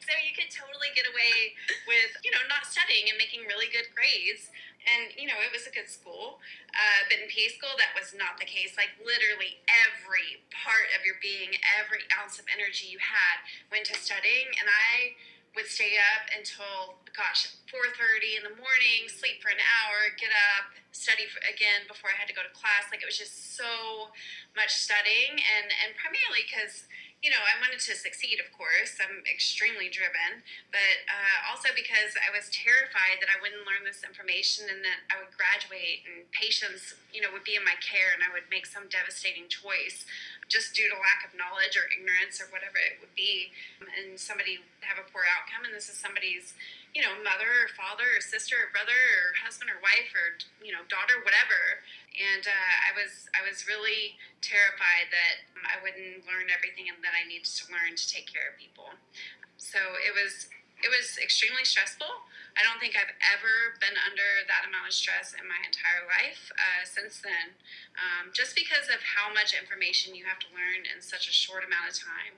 so 0.00 0.12
you 0.24 0.32
could 0.32 0.50
totally 0.50 0.90
get 0.96 1.04
away 1.12 1.54
with 1.84 2.10
you 2.24 2.32
know 2.32 2.42
not 2.48 2.64
studying 2.64 3.12
and 3.12 3.20
making 3.20 3.44
really 3.46 3.68
good 3.68 3.86
grades. 3.92 4.48
And 4.80 5.12
you 5.12 5.28
know 5.28 5.36
it 5.44 5.52
was 5.52 5.68
a 5.68 5.72
good 5.76 5.92
school, 5.92 6.40
uh, 6.72 7.00
but 7.12 7.20
in 7.20 7.28
PA 7.28 7.52
school 7.52 7.76
that 7.76 7.92
was 7.92 8.16
not 8.16 8.40
the 8.40 8.48
case. 8.48 8.80
Like 8.80 8.96
literally 9.04 9.60
every 9.68 10.40
part 10.48 10.88
of 10.96 11.04
your 11.04 11.20
being, 11.20 11.52
every 11.76 12.08
ounce 12.16 12.40
of 12.40 12.48
energy 12.48 12.88
you 12.88 12.96
had 12.96 13.44
went 13.68 13.84
to 13.92 13.94
studying, 14.00 14.48
and 14.56 14.72
I 14.72 15.20
would 15.54 15.66
stay 15.66 15.98
up 15.98 16.30
until 16.30 17.00
gosh 17.10 17.50
4.30 17.66 18.38
in 18.38 18.42
the 18.46 18.54
morning 18.54 19.10
sleep 19.10 19.42
for 19.42 19.50
an 19.50 19.58
hour 19.58 20.14
get 20.14 20.30
up 20.54 20.70
study 20.94 21.26
for, 21.26 21.42
again 21.46 21.86
before 21.90 22.10
i 22.10 22.16
had 22.16 22.30
to 22.30 22.36
go 22.36 22.42
to 22.42 22.52
class. 22.54 22.86
Like 22.90 23.02
it 23.02 23.08
was 23.08 23.18
just 23.18 23.56
so 23.56 24.10
much 24.54 24.74
studying 24.74 25.38
and 25.38 25.66
and 25.82 25.94
primarily 25.98 26.46
because 26.46 26.86
you 27.20 27.28
know, 27.28 27.44
I 27.44 27.60
wanted 27.60 27.84
to 27.84 27.92
succeed, 27.92 28.40
of 28.40 28.48
course. 28.56 28.96
I'm 28.96 29.20
extremely 29.28 29.92
driven, 29.92 30.40
but 30.72 31.04
uh, 31.04 31.52
also 31.52 31.68
because 31.76 32.16
I 32.16 32.32
was 32.32 32.48
terrified 32.48 33.20
that 33.20 33.28
I 33.28 33.36
wouldn't 33.44 33.68
learn 33.68 33.84
this 33.84 34.00
information 34.00 34.72
and 34.72 34.80
that 34.80 35.04
I 35.12 35.20
would 35.20 35.28
graduate 35.36 36.08
and 36.08 36.24
patients, 36.32 36.96
you 37.12 37.20
know, 37.20 37.28
would 37.28 37.44
be 37.44 37.60
in 37.60 37.64
my 37.64 37.76
care 37.84 38.16
and 38.16 38.24
I 38.24 38.32
would 38.32 38.48
make 38.48 38.64
some 38.64 38.88
devastating 38.88 39.52
choice 39.52 40.08
just 40.48 40.72
due 40.72 40.88
to 40.88 40.96
lack 40.96 41.28
of 41.28 41.36
knowledge 41.36 41.76
or 41.76 41.84
ignorance 41.92 42.40
or 42.40 42.48
whatever 42.48 42.80
it 42.80 42.98
would 43.04 43.12
be, 43.12 43.52
and 43.84 44.16
somebody 44.16 44.64
have 44.80 44.96
a 44.96 45.06
poor 45.12 45.28
outcome. 45.28 45.68
And 45.68 45.76
this 45.76 45.92
is 45.92 46.00
somebody's 46.00 46.56
you 46.94 47.02
know, 47.02 47.14
mother 47.22 47.46
or 47.46 47.70
father 47.78 48.18
or 48.18 48.20
sister 48.22 48.58
or 48.58 48.68
brother 48.74 48.96
or 48.96 49.38
husband 49.38 49.70
or 49.70 49.78
wife 49.78 50.10
or 50.10 50.34
you 50.58 50.74
know, 50.74 50.82
daughter, 50.90 51.22
whatever. 51.22 51.86
And 52.16 52.44
uh, 52.44 52.74
I 52.84 52.90
was 52.92 53.30
I 53.32 53.46
was 53.46 53.70
really 53.70 54.18
terrified 54.42 55.08
that 55.14 55.46
I 55.62 55.78
wouldn't 55.78 56.26
learn 56.26 56.50
everything 56.50 56.90
that 56.90 57.14
I 57.14 57.22
needed 57.26 57.46
to 57.46 57.64
learn 57.70 57.94
to 57.94 58.06
take 58.06 58.26
care 58.26 58.50
of 58.50 58.58
people. 58.58 58.90
So 59.56 59.78
it 60.02 60.10
was 60.10 60.50
it 60.80 60.90
was 60.90 61.20
extremely 61.20 61.62
stressful. 61.62 62.08
I 62.58 62.66
don't 62.66 62.82
think 62.82 62.98
I've 62.98 63.14
ever 63.30 63.78
been 63.78 63.94
under 64.02 64.42
that 64.50 64.66
amount 64.66 64.90
of 64.90 64.94
stress 64.96 65.36
in 65.38 65.46
my 65.46 65.60
entire 65.62 66.02
life 66.10 66.50
uh, 66.58 66.82
since 66.82 67.22
then, 67.22 67.54
um, 67.94 68.34
just 68.34 68.58
because 68.58 68.90
of 68.90 68.98
how 69.00 69.30
much 69.30 69.54
information 69.54 70.18
you 70.18 70.26
have 70.26 70.42
to 70.42 70.50
learn 70.50 70.82
in 70.88 70.98
such 70.98 71.30
a 71.30 71.34
short 71.34 71.62
amount 71.62 71.94
of 71.94 71.94
time. 71.94 72.34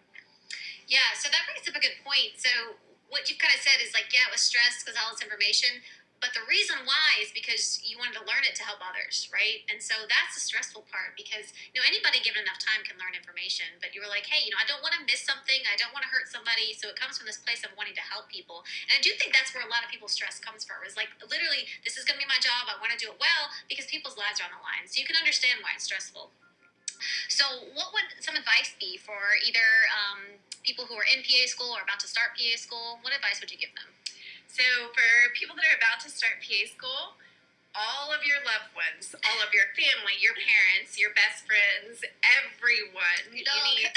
Yeah, 0.85 1.17
so 1.17 1.33
that 1.33 1.49
brings 1.49 1.65
up 1.65 1.79
a 1.79 1.83
good 1.83 1.97
point. 2.05 2.37
So 2.37 2.77
what 3.09 3.29
you've 3.31 3.41
kind 3.41 3.57
of 3.57 3.63
said 3.65 3.81
is 3.81 3.97
like, 3.97 4.13
yeah, 4.13 4.29
it 4.29 4.33
was 4.35 4.45
stress 4.45 4.85
because 4.85 5.01
all 5.01 5.13
this 5.17 5.25
information. 5.25 5.81
But 6.23 6.39
the 6.39 6.47
reason 6.47 6.79
why 6.87 7.19
is 7.19 7.35
because 7.35 7.83
you 7.83 7.99
wanted 7.99 8.15
to 8.23 8.25
learn 8.31 8.47
it 8.47 8.55
to 8.55 8.63
help 8.63 8.79
others, 8.79 9.27
right? 9.35 9.67
And 9.67 9.83
so 9.83 10.07
that's 10.07 10.39
the 10.39 10.43
stressful 10.47 10.87
part 10.87 11.19
because 11.19 11.51
you 11.75 11.83
know 11.83 11.85
anybody 11.85 12.23
given 12.23 12.47
enough 12.47 12.63
time 12.63 12.87
can 12.87 12.95
learn 12.95 13.19
information. 13.19 13.67
But 13.83 13.91
you 13.91 13.99
were 13.99 14.07
like, 14.07 14.31
hey, 14.31 14.47
you 14.47 14.55
know, 14.55 14.63
I 14.63 14.67
don't 14.71 14.87
want 14.87 14.95
to 14.95 15.03
miss 15.03 15.27
something. 15.27 15.67
I 15.67 15.75
don't 15.75 15.91
want 15.91 16.07
to 16.07 16.11
hurt 16.15 16.31
somebody. 16.31 16.79
So 16.79 16.87
it 16.87 16.95
comes 16.95 17.19
from 17.19 17.27
this 17.27 17.43
place 17.43 17.67
of 17.67 17.75
wanting 17.75 17.99
to 17.99 18.07
help 18.07 18.31
people. 18.31 18.63
And 18.87 18.95
I 18.95 19.03
do 19.03 19.11
think 19.19 19.35
that's 19.35 19.51
where 19.51 19.67
a 19.67 19.71
lot 19.71 19.83
of 19.83 19.91
people's 19.91 20.15
stress 20.15 20.39
comes 20.39 20.63
from. 20.63 20.79
Is 20.87 20.95
like 20.95 21.11
literally, 21.27 21.67
this 21.83 21.99
is 21.99 22.07
going 22.07 22.15
to 22.15 22.23
be 22.23 22.31
my 22.31 22.39
job. 22.39 22.71
I 22.71 22.79
want 22.79 22.95
to 22.95 23.01
do 23.03 23.11
it 23.11 23.19
well 23.19 23.51
because 23.67 23.91
people's 23.91 24.15
lives 24.15 24.39
are 24.39 24.47
on 24.47 24.55
the 24.55 24.63
line. 24.63 24.87
So 24.87 25.03
you 25.03 25.07
can 25.11 25.19
understand 25.19 25.59
why 25.67 25.75
it's 25.75 25.91
stressful. 25.91 26.31
So, 27.27 27.67
what 27.75 27.91
would 27.91 28.07
some 28.23 28.39
advice 28.39 28.79
be 28.79 28.95
for 28.95 29.35
either 29.43 29.67
um, 29.91 30.39
people 30.63 30.87
who 30.87 30.95
are 30.95 31.09
in 31.11 31.27
PA 31.27 31.51
school 31.51 31.75
or 31.75 31.83
about 31.83 31.99
to 32.07 32.07
start 32.07 32.39
PA 32.39 32.55
school? 32.55 33.03
What 33.03 33.11
advice 33.11 33.43
would 33.43 33.51
you 33.51 33.59
give 33.59 33.75
them? 33.75 33.91
So, 34.53 34.93
for 34.93 35.33
people 35.33 35.57
that 35.57 35.65
are 35.65 35.81
about 35.81 36.05
to 36.05 36.13
start 36.13 36.45
PA 36.45 36.69
school, 36.69 37.17
all 37.73 38.13
of 38.13 38.21
your 38.21 38.37
loved 38.45 38.69
ones, 38.77 39.17
all 39.25 39.41
of 39.41 39.49
your 39.57 39.73
family, 39.73 40.13
your 40.21 40.37
parents, 40.37 41.01
your 41.01 41.17
best 41.17 41.49
friends, 41.49 42.05
everyone, 42.21 43.33
you 43.33 43.49
need 43.49 43.89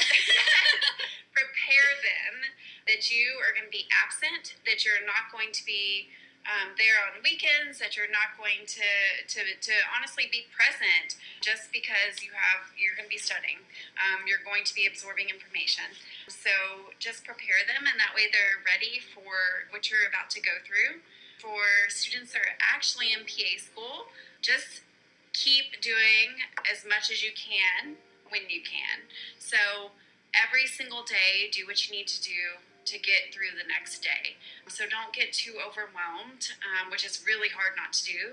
prepare 1.35 1.91
them 1.99 2.55
that 2.87 3.11
you 3.11 3.35
are 3.43 3.51
going 3.51 3.67
to 3.67 3.75
be 3.75 3.83
absent, 3.91 4.55
that 4.63 4.87
you're 4.87 5.03
not 5.03 5.27
going 5.27 5.51
to 5.51 5.63
be 5.67 6.07
um, 6.45 6.77
there 6.77 6.97
on 7.01 7.17
weekends 7.25 7.81
that 7.81 7.97
you're 7.97 8.11
not 8.11 8.37
going 8.37 8.69
to, 8.69 8.89
to, 9.25 9.41
to 9.41 9.75
honestly 9.89 10.29
be 10.29 10.45
present 10.53 11.17
just 11.41 11.73
because 11.73 12.21
you 12.21 12.33
have 12.37 12.69
you're 12.77 12.93
going 12.93 13.09
to 13.09 13.13
be 13.13 13.21
studying. 13.21 13.65
Um, 13.97 14.29
you're 14.29 14.45
going 14.45 14.61
to 14.69 14.73
be 14.77 14.85
absorbing 14.85 15.33
information. 15.33 15.89
So 16.29 16.93
just 17.01 17.25
prepare 17.25 17.65
them 17.65 17.89
and 17.89 17.97
that 17.97 18.13
way 18.13 18.29
they're 18.29 18.61
ready 18.61 19.01
for 19.01 19.69
what 19.73 19.89
you're 19.89 20.05
about 20.05 20.29
to 20.37 20.39
go 20.41 20.61
through. 20.61 21.01
For 21.41 21.89
students 21.89 22.33
that 22.33 22.45
are 22.45 22.57
actually 22.61 23.11
in 23.11 23.25
pa 23.25 23.57
school 23.57 24.13
just 24.41 24.85
keep 25.33 25.81
doing 25.81 26.45
as 26.69 26.85
much 26.85 27.09
as 27.09 27.25
you 27.25 27.33
can 27.33 27.97
when 28.29 28.47
you 28.49 28.61
can. 28.61 29.09
So 29.37 29.91
every 30.35 30.67
single 30.67 31.03
day 31.03 31.49
do 31.51 31.65
what 31.65 31.81
you 31.87 31.95
need 31.95 32.07
to 32.07 32.21
do 32.21 32.61
to 32.85 32.97
get 33.01 33.33
through 33.33 33.57
the 33.57 33.65
next 33.65 34.05
day. 34.05 34.37
So 34.69 34.85
don't 34.85 35.09
get 35.09 35.33
too 35.33 35.57
overwhelmed, 35.57 36.53
um, 36.61 36.93
which 36.93 37.01
is 37.01 37.25
really 37.25 37.49
hard 37.49 37.73
not 37.73 37.93
to 37.97 38.03
do. 38.05 38.23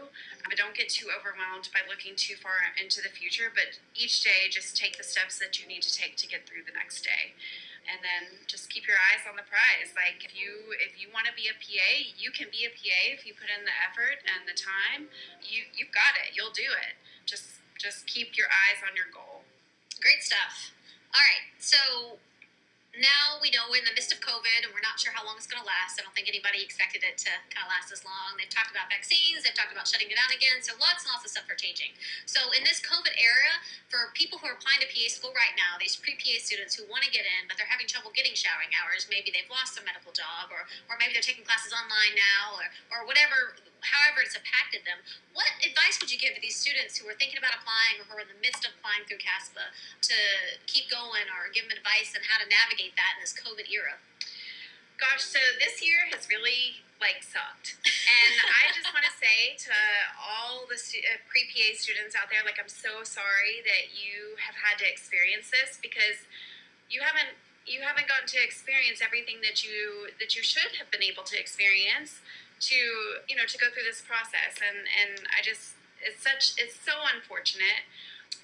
But 0.45 0.61
don't 0.61 0.77
get 0.77 0.93
too 0.93 1.09
overwhelmed 1.09 1.73
by 1.73 1.85
looking 1.89 2.13
too 2.17 2.37
far 2.37 2.61
into 2.77 3.01
the 3.01 3.13
future. 3.13 3.49
But 3.49 3.81
each 3.97 4.21
day, 4.21 4.53
just 4.53 4.77
take 4.77 5.01
the 5.01 5.05
steps 5.05 5.41
that 5.41 5.57
you 5.57 5.65
need 5.65 5.83
to 5.85 5.93
take 5.93 6.21
to 6.21 6.29
get 6.29 6.45
through 6.45 6.69
the 6.69 6.77
next 6.77 7.01
day. 7.01 7.33
And 7.83 7.99
then 7.99 8.39
just 8.47 8.71
keep 8.71 8.87
your 8.87 9.01
eyes 9.11 9.27
on 9.27 9.35
the 9.35 9.49
prize. 9.49 9.91
Like 9.97 10.23
if 10.23 10.39
you 10.39 10.71
if 10.79 10.95
you 11.01 11.11
want 11.11 11.27
to 11.27 11.35
be 11.35 11.51
a 11.51 11.57
pa 11.59 11.91
you 12.15 12.31
can 12.31 12.47
be 12.55 12.63
a 12.63 12.71
pa 12.71 12.99
if 13.11 13.27
you 13.27 13.35
put 13.35 13.51
in 13.51 13.67
the 13.67 13.75
effort 13.75 14.23
and 14.23 14.47
the 14.47 14.55
time. 14.55 15.11
You 15.43 15.67
you've 15.75 15.91
got 15.91 16.15
it. 16.15 16.39
You'll 16.39 16.55
do 16.55 16.71
it. 16.71 16.95
Just 17.27 17.59
just 17.75 18.07
keep 18.07 18.39
your 18.39 18.47
eyes 18.47 18.79
on 18.87 18.95
your 18.95 19.11
goal. 19.11 19.43
Great 19.99 20.23
stuff. 20.23 20.71
All 21.11 21.19
right. 21.27 21.51
So 21.59 22.23
now 23.01 23.41
we 23.41 23.49
know 23.49 23.65
we're 23.73 23.81
in 23.81 23.89
the 23.89 23.97
midst 23.97 24.13
of 24.13 24.21
COVID 24.21 24.69
and 24.69 24.71
we're 24.77 24.85
not 24.85 25.01
sure 25.01 25.17
how 25.17 25.25
long 25.25 25.41
it's 25.41 25.49
going 25.49 25.61
to 25.61 25.65
last. 25.65 25.97
I 25.97 26.05
don't 26.05 26.13
think 26.13 26.29
anybody 26.29 26.61
expected 26.61 27.01
it 27.01 27.17
to 27.25 27.33
kind 27.49 27.65
of 27.65 27.73
last 27.73 27.89
this 27.89 28.05
long. 28.05 28.37
They've 28.37 28.53
talked 28.53 28.69
about 28.69 28.93
vaccines, 28.93 29.49
they've 29.49 29.57
talked 29.57 29.73
about 29.73 29.89
shutting 29.89 30.13
it 30.13 30.17
down 30.21 30.29
again, 30.29 30.61
so 30.61 30.77
lots 30.77 31.09
and 31.09 31.17
lots 31.17 31.25
of 31.25 31.33
stuff 31.33 31.49
are 31.49 31.57
changing. 31.57 31.97
So, 32.29 32.53
in 32.53 32.61
this 32.69 32.85
COVID 32.85 33.17
era, 33.17 33.53
for 33.89 34.13
people 34.13 34.37
who 34.37 34.53
are 34.53 34.57
applying 34.61 34.85
to 34.85 34.89
PA 34.93 35.09
school 35.09 35.33
right 35.33 35.57
now, 35.57 35.81
these 35.81 35.97
pre 35.97 36.21
PA 36.21 36.37
students 36.45 36.77
who 36.77 36.85
want 36.93 37.01
to 37.09 37.11
get 37.13 37.25
in, 37.25 37.49
but 37.49 37.57
they're 37.57 37.71
having 37.71 37.89
trouble 37.89 38.13
getting 38.13 38.37
showering 38.37 38.69
hours, 38.77 39.09
maybe 39.09 39.33
they've 39.33 39.49
lost 39.49 39.73
their 39.73 39.89
medical 39.89 40.13
job, 40.13 40.53
or, 40.53 40.69
or 40.93 41.01
maybe 41.01 41.17
they're 41.17 41.25
taking 41.25 41.49
classes 41.49 41.73
online 41.73 42.13
now, 42.13 42.61
or, 42.61 42.67
or 42.93 43.01
whatever 43.09 43.57
however 43.83 44.23
it's 44.23 44.39
impacted 44.39 44.87
them. 44.87 44.99
What 45.35 45.47
advice 45.63 45.99
would 45.99 46.11
you 46.11 46.19
give 46.19 46.39
to 46.39 46.43
these 46.43 46.55
students 46.55 46.99
who 46.99 47.07
are 47.11 47.19
thinking 47.19 47.39
about 47.39 47.55
applying 47.59 47.99
or 47.99 48.07
who 48.07 48.15
are 48.19 48.25
in 48.25 48.31
the 48.31 48.39
midst 48.39 48.63
of 48.63 48.75
applying 48.79 49.03
through 49.11 49.23
CASPA 49.23 49.63
to 50.07 50.19
keep 50.71 50.87
going 50.87 51.27
or 51.35 51.51
give 51.51 51.67
them 51.67 51.75
advice 51.75 52.15
on 52.15 52.23
how 52.23 52.39
to 52.39 52.47
navigate 52.47 52.82
that 52.99 53.19
in 53.19 53.23
this 53.23 53.37
COVID 53.37 53.71
era? 53.71 54.03
Gosh, 54.99 55.23
so 55.23 55.39
this 55.59 55.83
year 55.83 56.11
has 56.11 56.27
really 56.27 56.83
like 57.03 57.23
sucked. 57.27 57.79
And 57.83 58.35
I 58.47 58.71
just 58.71 58.87
want 58.95 59.03
to 59.03 59.15
say 59.23 59.59
to 59.67 59.75
all 60.19 60.67
the 60.71 60.79
stu- 60.79 61.03
uh, 61.03 61.19
pre-PA 61.27 61.75
students 61.75 62.15
out 62.15 62.31
there 62.31 62.43
like 62.47 62.63
I'm 62.63 62.71
so 62.71 63.03
sorry 63.03 63.63
that 63.67 63.95
you 63.95 64.39
have 64.39 64.55
had 64.55 64.79
to 64.83 64.87
experience 64.87 65.51
this 65.51 65.83
because 65.83 66.27
you 66.87 67.03
haven't 67.03 67.35
you 67.67 67.83
haven't 67.83 68.07
gotten 68.11 68.27
to 68.27 68.39
experience 68.43 69.03
everything 69.03 69.39
that 69.43 69.63
you 69.63 70.11
that 70.19 70.35
you 70.35 70.43
should 70.43 70.79
have 70.79 70.91
been 70.91 71.03
able 71.03 71.23
to 71.27 71.39
experience 71.39 72.23
to 72.63 72.79
you 73.27 73.35
know 73.35 73.47
to 73.47 73.59
go 73.59 73.71
through 73.71 73.87
this 73.87 74.03
process 74.03 74.59
and 74.63 74.87
and 74.87 75.27
i 75.35 75.43
just 75.43 75.79
it's 76.03 76.23
such 76.23 76.59
it's 76.59 76.79
so 76.79 76.95
unfortunate 77.15 77.87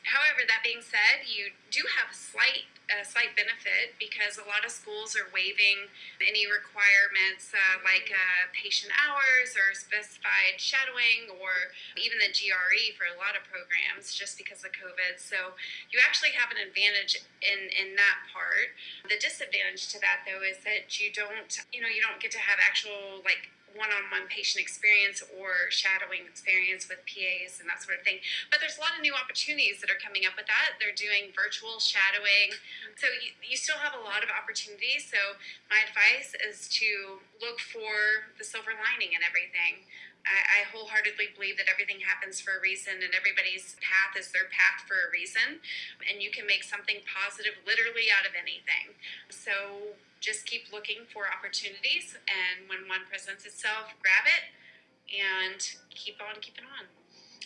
however 0.04 0.46
that 0.46 0.62
being 0.62 0.82
said 0.82 1.26
you 1.26 1.50
do 1.70 1.82
have 1.98 2.12
a 2.12 2.16
slight 2.16 2.68
a 2.88 3.04
slight 3.04 3.36
benefit 3.36 3.92
because 4.00 4.40
a 4.40 4.46
lot 4.48 4.64
of 4.64 4.72
schools 4.72 5.12
are 5.12 5.28
waiving 5.28 5.92
any 6.24 6.48
requirements 6.48 7.52
uh, 7.52 7.76
like 7.84 8.08
uh, 8.08 8.48
patient 8.56 8.88
hours 8.96 9.52
or 9.52 9.76
specified 9.76 10.56
shadowing 10.56 11.28
or 11.36 11.76
even 12.00 12.16
the 12.16 12.32
GRE 12.32 12.96
for 12.96 13.04
a 13.12 13.16
lot 13.20 13.36
of 13.36 13.44
programs 13.44 14.16
just 14.16 14.40
because 14.40 14.64
of 14.64 14.72
COVID. 14.72 15.20
So 15.20 15.52
you 15.92 16.00
actually 16.00 16.32
have 16.32 16.48
an 16.48 16.60
advantage 16.64 17.20
in 17.44 17.68
in 17.76 17.92
that 18.00 18.24
part. 18.32 18.72
The 19.04 19.20
disadvantage 19.20 19.92
to 19.92 20.00
that 20.00 20.24
though 20.24 20.40
is 20.40 20.56
that 20.64 20.96
you 20.96 21.12
don't 21.12 21.52
you 21.72 21.84
know 21.84 21.92
you 21.92 22.00
don't 22.00 22.20
get 22.20 22.32
to 22.40 22.42
have 22.42 22.56
actual 22.56 23.20
like 23.20 23.52
one-on-one 23.78 24.26
patient 24.26 24.58
experience 24.60 25.22
or 25.38 25.70
shadowing 25.70 26.26
experience 26.26 26.90
with 26.90 26.98
PAs 27.06 27.62
and 27.62 27.70
that 27.70 27.80
sort 27.80 27.96
of 27.96 28.04
thing. 28.04 28.18
But 28.50 28.58
there's 28.58 28.76
a 28.76 28.82
lot 28.82 28.98
of 28.98 29.00
new 29.00 29.14
opportunities 29.14 29.78
that 29.80 29.88
are 29.88 30.00
coming 30.02 30.26
up 30.26 30.34
with 30.34 30.50
that. 30.50 30.76
They're 30.82 30.96
doing 30.96 31.30
virtual 31.32 31.78
shadowing. 31.78 32.58
So 32.98 33.06
you, 33.22 33.32
you 33.40 33.56
still 33.56 33.78
have 33.78 33.94
a 33.94 34.02
lot 34.02 34.26
of 34.26 34.28
opportunities. 34.34 35.06
So 35.06 35.38
my 35.70 35.78
advice 35.86 36.34
is 36.34 36.66
to 36.82 37.22
look 37.38 37.62
for 37.62 38.28
the 38.36 38.44
silver 38.44 38.74
lining 38.74 39.14
in 39.14 39.22
everything. 39.22 39.86
I, 40.26 40.60
I 40.60 40.68
wholeheartedly 40.68 41.32
believe 41.38 41.56
that 41.56 41.70
everything 41.70 42.02
happens 42.02 42.42
for 42.42 42.58
a 42.58 42.60
reason 42.60 43.00
and 43.00 43.14
everybody's 43.14 43.78
path 43.80 44.18
is 44.18 44.34
their 44.34 44.50
path 44.50 44.84
for 44.84 45.06
a 45.06 45.08
reason. 45.14 45.62
And 46.04 46.20
you 46.20 46.28
can 46.34 46.44
make 46.44 46.66
something 46.66 47.00
positive 47.06 47.56
literally 47.64 48.10
out 48.12 48.26
of 48.26 48.34
anything. 48.34 48.98
So 49.30 49.94
just 50.20 50.46
keep 50.46 50.70
looking 50.72 51.06
for 51.12 51.30
opportunities, 51.30 52.18
and 52.26 52.68
when 52.68 52.86
one 52.90 53.06
presents 53.08 53.46
itself, 53.46 53.94
grab 54.02 54.26
it 54.26 54.50
and 55.08 55.58
keep 55.94 56.20
on 56.20 56.36
keeping 56.42 56.66
on. 56.66 56.90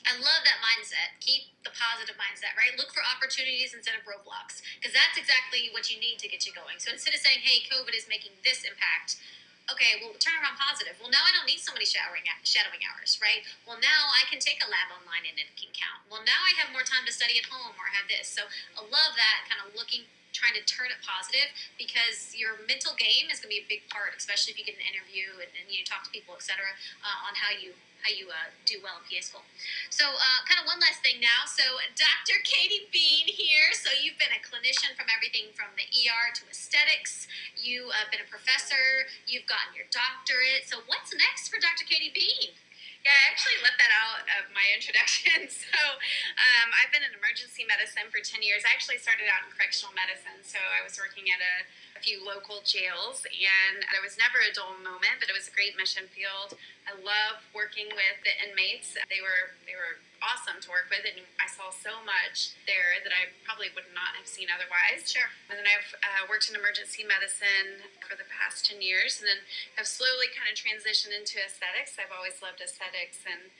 I 0.02 0.19
love 0.19 0.43
that 0.43 0.59
mindset. 0.59 1.14
Keep 1.23 1.63
the 1.63 1.71
positive 1.71 2.19
mindset, 2.19 2.58
right? 2.58 2.75
Look 2.75 2.91
for 2.91 3.06
opportunities 3.06 3.71
instead 3.71 3.95
of 3.95 4.02
roadblocks, 4.02 4.58
because 4.78 4.91
that's 4.91 5.15
exactly 5.15 5.71
what 5.71 5.87
you 5.87 6.02
need 6.02 6.19
to 6.19 6.26
get 6.26 6.43
you 6.43 6.50
going. 6.50 6.82
So 6.82 6.91
instead 6.91 7.15
of 7.15 7.23
saying, 7.23 7.47
"Hey, 7.47 7.63
COVID 7.71 7.95
is 7.95 8.11
making 8.11 8.35
this 8.43 8.67
impact," 8.67 9.23
okay, 9.71 10.02
well, 10.02 10.15
turn 10.19 10.35
around 10.43 10.58
positive. 10.58 10.99
Well, 10.99 11.11
now 11.11 11.23
I 11.23 11.30
don't 11.30 11.47
need 11.47 11.63
somebody 11.63 11.87
showering 11.87 12.26
shadowing 12.43 12.82
hours, 12.82 13.19
right? 13.23 13.47
Well, 13.63 13.78
now 13.78 14.11
I 14.11 14.26
can 14.26 14.43
take 14.43 14.58
a 14.58 14.67
lab 14.67 14.91
online 14.91 15.23
and 15.28 15.39
it 15.39 15.54
can 15.54 15.71
count. 15.71 16.02
Well, 16.11 16.26
now 16.26 16.43
I 16.43 16.50
have 16.58 16.75
more 16.75 16.82
time 16.82 17.06
to 17.06 17.13
study 17.15 17.39
at 17.39 17.47
home 17.47 17.78
or 17.78 17.87
have 17.95 18.08
this. 18.11 18.26
So 18.26 18.50
I 18.75 18.82
love 18.82 19.15
that 19.15 19.47
kind 19.47 19.63
of 19.63 19.75
looking 19.78 20.11
trying 20.43 20.59
to 20.59 20.67
turn 20.67 20.91
it 20.91 20.99
positive 21.07 21.55
because 21.78 22.35
your 22.35 22.59
mental 22.67 22.99
game 22.99 23.31
is 23.31 23.39
going 23.39 23.55
to 23.55 23.55
be 23.55 23.63
a 23.63 23.71
big 23.71 23.87
part, 23.87 24.11
especially 24.19 24.50
if 24.50 24.59
you 24.59 24.67
get 24.67 24.75
an 24.75 24.83
interview 24.83 25.39
and, 25.39 25.55
and 25.55 25.71
you 25.71 25.87
talk 25.87 26.02
to 26.02 26.11
people, 26.11 26.35
etc., 26.35 26.67
uh, 27.07 27.26
on 27.31 27.39
how 27.39 27.55
you 27.55 27.78
how 28.02 28.11
you 28.11 28.26
uh, 28.26 28.50
do 28.67 28.83
well 28.83 28.99
in 28.99 29.07
PA 29.07 29.23
school. 29.23 29.47
So, 29.87 30.02
uh, 30.02 30.41
kind 30.50 30.59
of 30.59 30.67
one 30.67 30.83
last 30.83 31.07
thing 31.07 31.23
now. 31.23 31.47
So, 31.47 31.63
Dr. 31.95 32.43
Katie 32.43 32.91
Bean 32.91 33.31
here. 33.31 33.71
So, 33.78 33.95
you've 33.95 34.19
been 34.19 34.35
a 34.35 34.43
clinician 34.43 34.99
from 34.99 35.07
everything 35.07 35.55
from 35.55 35.71
the 35.78 35.87
ER 35.87 36.35
to 36.35 36.43
aesthetics. 36.50 37.31
You've 37.55 37.95
uh, 37.95 38.11
been 38.11 38.19
a 38.19 38.26
professor. 38.26 39.07
You've 39.31 39.47
gotten 39.47 39.71
your 39.78 39.87
doctorate. 39.95 40.67
So, 40.67 40.83
what's 40.91 41.15
next 41.15 41.47
for 41.47 41.63
Dr. 41.63 41.87
Katie 41.87 42.11
Bean? 42.11 42.59
Yeah, 43.02 43.10
I 43.19 43.34
actually 43.34 43.58
left 43.67 43.82
that 43.82 43.91
out 43.91 44.23
of 44.38 44.50
my 44.54 44.62
introduction. 44.75 45.50
So, 45.73 45.78
um, 45.78 46.69
I've 46.76 46.93
been 46.93 47.02
in 47.02 47.12
emergency 47.17 47.65
medicine 47.65 48.06
for 48.12 48.21
10 48.21 48.45
years. 48.45 48.62
I 48.62 48.71
actually 48.76 49.00
started 49.00 49.25
out 49.26 49.43
in 49.43 49.50
correctional 49.50 49.91
medicine. 49.97 50.38
So, 50.45 50.60
I 50.60 50.84
was 50.84 50.95
working 51.00 51.32
at 51.32 51.41
a 51.41 51.54
few 52.02 52.19
local 52.19 52.60
jails, 52.67 53.23
and 53.30 53.86
there 53.95 54.02
was 54.02 54.19
never 54.19 54.43
a 54.43 54.50
dull 54.50 54.75
moment, 54.82 55.23
but 55.23 55.30
it 55.30 55.36
was 55.38 55.47
a 55.47 55.54
great 55.54 55.78
mission 55.78 56.10
field. 56.10 56.58
I 56.82 56.99
love 56.99 57.47
working 57.54 57.86
with 57.95 58.19
the 58.26 58.34
inmates. 58.43 58.99
They 59.06 59.23
were 59.23 59.54
they 59.65 59.78
were 59.78 60.02
awesome 60.19 60.58
to 60.62 60.69
work 60.71 60.91
with, 60.91 61.06
and 61.06 61.23
I 61.38 61.47
saw 61.50 61.71
so 61.71 62.02
much 62.02 62.54
there 62.67 62.99
that 63.02 63.15
I 63.15 63.30
probably 63.47 63.71
would 63.75 63.91
not 63.95 64.19
have 64.19 64.26
seen 64.26 64.50
otherwise. 64.50 65.06
Sure. 65.06 65.30
And 65.50 65.58
then 65.58 65.67
I've 65.67 65.91
uh, 66.02 66.23
worked 66.30 66.50
in 66.50 66.54
emergency 66.58 67.02
medicine 67.06 67.86
for 68.02 68.19
the 68.19 68.26
past 68.26 68.67
ten 68.67 68.82
years, 68.82 69.23
and 69.23 69.30
then 69.30 69.41
have 69.78 69.86
slowly 69.86 70.30
kind 70.34 70.50
of 70.50 70.58
transitioned 70.58 71.15
into 71.15 71.38
aesthetics. 71.38 71.99
I've 71.99 72.15
always 72.15 72.43
loved 72.43 72.58
aesthetics, 72.58 73.23
and 73.23 73.50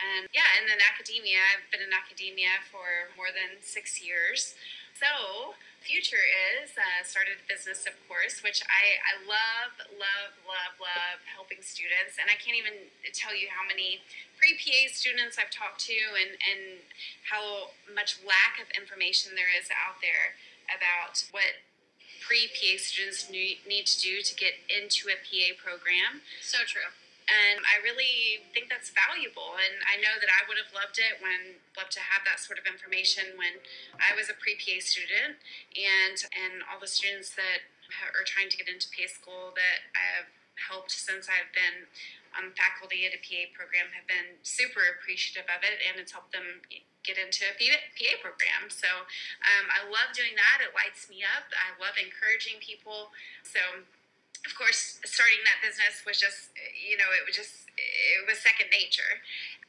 and 0.00 0.32
yeah, 0.32 0.48
and 0.56 0.64
then 0.64 0.80
academia. 0.80 1.44
I've 1.52 1.68
been 1.68 1.84
in 1.84 1.92
academia 1.92 2.64
for 2.72 3.12
more 3.20 3.28
than 3.28 3.60
six 3.60 4.00
years. 4.00 4.56
So 4.96 5.54
future 5.82 6.22
is 6.54 6.70
uh, 6.78 7.02
started 7.02 7.42
a 7.42 7.46
business 7.50 7.90
of 7.90 7.94
course 8.06 8.38
which 8.46 8.62
I, 8.70 9.02
I 9.02 9.14
love 9.26 9.74
love 9.98 10.30
love 10.46 10.74
love 10.78 11.18
helping 11.26 11.58
students 11.58 12.22
and 12.22 12.30
i 12.30 12.38
can't 12.38 12.54
even 12.54 12.86
tell 13.10 13.34
you 13.34 13.50
how 13.50 13.66
many 13.66 13.98
pre-pa 14.38 14.86
students 14.94 15.42
i've 15.42 15.50
talked 15.50 15.82
to 15.90 15.98
and, 16.14 16.38
and 16.38 16.78
how 17.26 17.74
much 17.90 18.22
lack 18.22 18.62
of 18.62 18.70
information 18.78 19.34
there 19.34 19.50
is 19.50 19.74
out 19.74 19.98
there 19.98 20.38
about 20.70 21.18
what 21.34 21.58
pre-pa 22.22 22.78
students 22.78 23.26
need, 23.26 23.58
need 23.66 23.90
to 23.90 23.98
do 23.98 24.22
to 24.22 24.32
get 24.38 24.54
into 24.70 25.10
a 25.10 25.18
pa 25.18 25.50
program 25.58 26.22
So 26.38 26.62
true. 26.62 26.94
And 27.32 27.64
I 27.64 27.80
really 27.80 28.44
think 28.52 28.68
that's 28.68 28.92
valuable. 28.92 29.56
And 29.56 29.80
I 29.88 29.96
know 30.04 30.20
that 30.20 30.28
I 30.28 30.44
would 30.44 30.60
have 30.60 30.68
loved 30.76 31.00
it 31.00 31.16
when 31.24 31.56
loved 31.72 31.92
to 31.96 32.04
have 32.04 32.20
that 32.28 32.36
sort 32.36 32.60
of 32.60 32.68
information 32.68 33.32
when 33.40 33.56
I 33.96 34.12
was 34.12 34.28
a 34.28 34.36
pre-PA 34.36 34.84
student, 34.84 35.40
and 35.72 36.16
and 36.36 36.60
all 36.68 36.76
the 36.76 36.90
students 36.90 37.32
that 37.40 37.64
are 38.12 38.24
trying 38.24 38.52
to 38.52 38.56
get 38.56 38.68
into 38.68 38.88
PA 38.92 39.08
school 39.08 39.56
that 39.56 39.88
I 39.96 40.04
have 40.20 40.28
helped 40.56 40.92
since 40.92 41.28
I've 41.28 41.52
been 41.56 41.88
on 42.32 42.52
faculty 42.56 43.04
at 43.04 43.12
a 43.12 43.20
PA 43.20 43.52
program 43.52 43.92
have 43.92 44.08
been 44.08 44.40
super 44.40 44.80
appreciative 44.88 45.48
of 45.52 45.60
it, 45.64 45.80
and 45.84 46.00
it's 46.00 46.12
helped 46.12 46.32
them 46.32 46.64
get 47.04 47.18
into 47.18 47.44
a 47.44 47.54
PA 47.56 47.76
PA 47.98 48.12
program. 48.22 48.70
So 48.70 48.88
um, 49.42 49.66
I 49.68 49.84
love 49.84 50.14
doing 50.14 50.38
that. 50.38 50.62
It 50.64 50.72
lights 50.72 51.10
me 51.10 51.26
up. 51.26 51.50
I 51.52 51.74
love 51.76 51.98
encouraging 51.98 52.62
people. 52.62 53.12
So 53.42 53.84
of 54.42 54.52
course, 54.58 54.98
starting 55.06 55.38
that 55.46 55.62
business 55.62 56.02
was 56.02 56.18
just, 56.18 56.50
you 56.74 56.98
know, 56.98 57.06
it 57.14 57.22
was 57.22 57.38
just, 57.38 57.70
it 57.78 58.26
was 58.26 58.42
second 58.42 58.74
nature. 58.74 59.22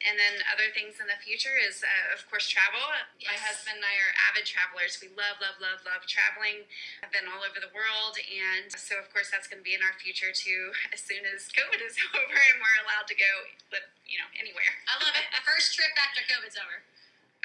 And 0.03 0.19
then 0.19 0.43
other 0.51 0.67
things 0.73 0.99
in 0.99 1.07
the 1.07 1.15
future 1.23 1.55
is, 1.55 1.79
uh, 1.79 2.11
of 2.11 2.27
course, 2.27 2.49
travel. 2.51 2.81
My 3.23 3.39
husband 3.39 3.79
and 3.79 3.85
I 3.87 3.95
are 4.03 4.11
avid 4.27 4.43
travelers. 4.43 4.99
We 4.99 5.07
love, 5.15 5.39
love, 5.39 5.55
love, 5.63 5.79
love 5.87 6.03
traveling. 6.09 6.67
I've 6.99 7.13
been 7.13 7.29
all 7.29 7.39
over 7.39 7.63
the 7.63 7.71
world. 7.71 8.19
And 8.19 8.67
so, 8.75 8.99
of 8.99 9.07
course, 9.15 9.31
that's 9.31 9.47
going 9.47 9.63
to 9.63 9.67
be 9.67 9.77
in 9.77 9.85
our 9.85 9.95
future 9.95 10.35
too, 10.35 10.75
as 10.91 10.99
soon 10.99 11.23
as 11.23 11.47
COVID 11.55 11.79
is 11.79 11.95
over 12.19 12.35
and 12.35 12.57
we're 12.59 12.79
allowed 12.83 13.07
to 13.07 13.15
go, 13.15 13.31
live, 13.71 13.87
you 14.03 14.19
know, 14.19 14.27
anywhere. 14.35 14.73
I 14.91 14.99
love 14.99 15.15
it. 15.15 15.23
First 15.47 15.77
trip 15.77 15.95
after 15.95 16.25
COVID's 16.27 16.59
over. 16.59 16.83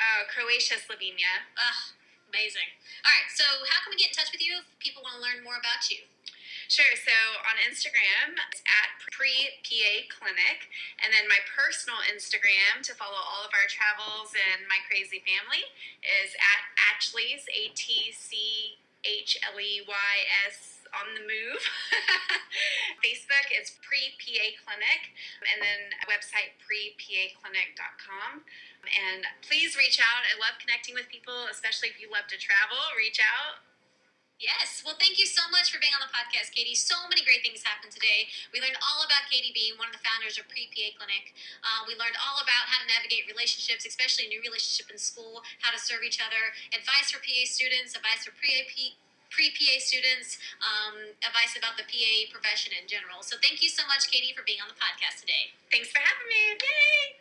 Uh, 0.00 0.26
Croatia, 0.26 0.83
Slovenia. 0.83 1.46
Ugh, 1.54 1.94
amazing. 2.31 2.74
All 3.07 3.14
right, 3.14 3.28
so 3.31 3.46
how 3.70 3.87
can 3.87 3.94
we 3.94 3.98
get 3.98 4.11
in 4.11 4.16
touch 4.18 4.35
with 4.35 4.42
you 4.42 4.62
if 4.62 4.66
people 4.83 5.07
want 5.07 5.18
to 5.18 5.22
learn 5.22 5.46
more 5.46 5.59
about 5.59 5.87
you? 5.90 6.07
Sure. 6.68 7.00
So 7.00 7.16
on 7.48 7.57
Instagram, 7.64 8.37
it's 8.52 8.61
at 8.68 8.92
Pre 9.09 9.57
PA 9.64 9.94
Clinic. 10.12 10.68
And 11.00 11.09
then 11.16 11.24
my 11.24 11.40
personal 11.48 11.96
Instagram 12.04 12.85
to 12.85 12.92
follow 12.92 13.16
all 13.16 13.48
of 13.48 13.57
our 13.57 13.64
travels 13.72 14.37
and 14.37 14.68
my 14.68 14.76
crazy 14.85 15.24
family 15.24 15.64
is 16.04 16.37
at 16.37 16.68
Atchley's, 16.92 17.48
A 17.48 17.72
T 17.72 18.12
C 18.12 18.76
H 19.00 19.40
L 19.48 19.57
E 19.57 19.81
Y 19.81 20.14
S 20.44 20.85
on 20.92 21.16
the 21.16 21.24
move. 21.24 21.62
Facebook 23.00 23.48
is 23.57 23.72
Pre 23.81 24.12
PA 24.20 24.46
Clinic. 24.61 25.16
And 25.48 25.64
then 25.64 25.96
website 26.04 26.52
prepaclinic.com. 26.61 28.44
And 28.85 29.24
please 29.40 29.72
reach 29.72 29.96
out. 30.04 30.20
I 30.28 30.37
love 30.37 30.61
connecting 30.61 30.92
with 30.92 31.09
people, 31.09 31.48
especially 31.48 31.88
if 31.88 31.96
you 31.96 32.12
love 32.12 32.28
to 32.28 32.37
travel. 32.37 32.76
Reach 32.92 33.24
out. 33.24 33.67
Yes. 34.38 34.87
Well, 34.87 34.94
thank 35.03 35.18
you 35.18 35.27
so 35.27 35.42
much 35.51 35.74
for 35.74 35.83
being 35.83 35.90
on 35.98 36.03
the 36.03 36.14
podcast, 36.14 36.55
Katie. 36.55 36.79
So 36.79 36.94
many 37.11 37.27
great 37.27 37.42
things 37.42 37.66
happened 37.66 37.90
today. 37.90 38.31
We 38.55 38.62
learned 38.62 38.79
all 38.79 39.03
about 39.03 39.27
Katie 39.27 39.51
Bean, 39.51 39.74
one 39.74 39.90
of 39.90 39.94
the 39.98 40.05
founders 40.07 40.38
of 40.38 40.46
Pre 40.46 40.70
PA 40.70 40.94
Clinic. 40.94 41.35
Uh, 41.66 41.83
we 41.90 41.98
learned 41.98 42.14
all 42.22 42.38
about 42.38 42.70
how 42.70 42.79
to 42.79 42.87
navigate 42.87 43.27
relationships, 43.27 43.83
especially 43.83 44.31
a 44.31 44.33
new 44.33 44.38
relationship 44.38 44.94
in 44.94 44.98
school, 44.98 45.42
how 45.59 45.74
to 45.74 45.81
serve 45.83 46.07
each 46.07 46.22
other, 46.22 46.55
advice 46.70 47.11
for 47.11 47.18
PA 47.18 47.42
students, 47.51 47.98
advice 47.98 48.22
for 48.22 48.31
pre 48.38 48.62
pre 49.27 49.51
PA 49.59 49.74
students, 49.83 50.38
um, 50.62 51.18
advice 51.27 51.59
about 51.59 51.74
the 51.74 51.83
PA 51.90 52.31
profession 52.31 52.70
in 52.79 52.87
general. 52.87 53.27
So 53.27 53.42
thank 53.42 53.59
you 53.59 53.68
so 53.68 53.83
much, 53.90 54.07
Katie, 54.07 54.31
for 54.38 54.46
being 54.46 54.62
on 54.62 54.70
the 54.70 54.79
podcast 54.79 55.27
today. 55.27 55.51
Thanks 55.74 55.90
for 55.90 55.98
having 55.98 56.31
me. 56.31 56.55
Yay! 56.62 57.18